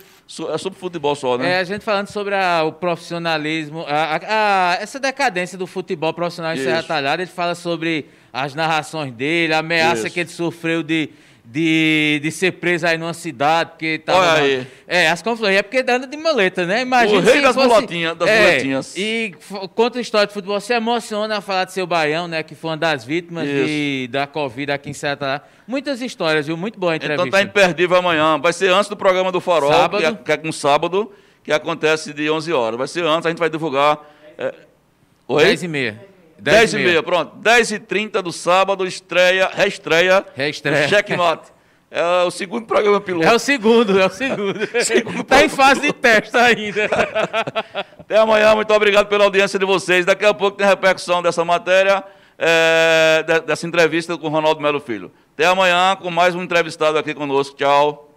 [0.50, 1.52] é sobre futebol só, né?
[1.52, 6.54] É, a gente falando sobre a, o profissionalismo, a, a, essa decadência do futebol profissional
[6.54, 10.14] em Serra Talhada, ele fala sobre as narrações dele, a ameaça Isso.
[10.14, 11.10] que ele sofreu de
[11.45, 14.20] de, de ser preso aí numa cidade, porque tava.
[14.20, 14.68] Olha aí.
[14.88, 15.57] É, as confusões.
[15.57, 16.82] É porque anda de maleta, né?
[16.82, 17.20] Imagina.
[17.20, 18.98] O rei das fosse, das é, muletinhas.
[18.98, 19.36] E
[19.76, 20.60] conta a história de futebol.
[20.61, 22.41] Se emociona a falar de seu Baião, né?
[22.44, 26.56] Que foi uma das vítimas de, da Covid aqui em Serra Muitas histórias, viu?
[26.56, 27.28] Muito boa a entrevista.
[27.28, 28.40] Então tá imperdível amanhã.
[28.40, 30.02] Vai ser antes do programa do Farol, sábado.
[30.02, 31.11] Que, é, que é um sábado,
[31.44, 32.78] que acontece de 11 horas.
[32.78, 33.99] Vai ser antes, a gente vai divulgar.
[34.38, 34.53] É...
[35.28, 35.44] Oi?
[35.44, 36.12] 10 e meia.
[36.44, 37.38] 10 e meia, pronto.
[37.38, 40.26] 10 e 30 do sábado, estreia, reestreia.
[40.36, 40.88] Reestreia.
[40.90, 41.53] Checkmate.
[41.90, 43.28] É o segundo programa piloto.
[43.28, 44.60] É o segundo, é o segundo.
[44.84, 46.86] segundo tá em fase de teste ainda.
[47.99, 50.06] Até amanhã, muito obrigado pela audiência de vocês.
[50.06, 52.03] Daqui a pouco tem repercussão dessa matéria,
[52.38, 55.11] é, dessa entrevista com o Ronaldo Melo Filho.
[55.36, 57.56] Até amanhã com mais um entrevistado aqui conosco.
[57.56, 58.12] Tchau.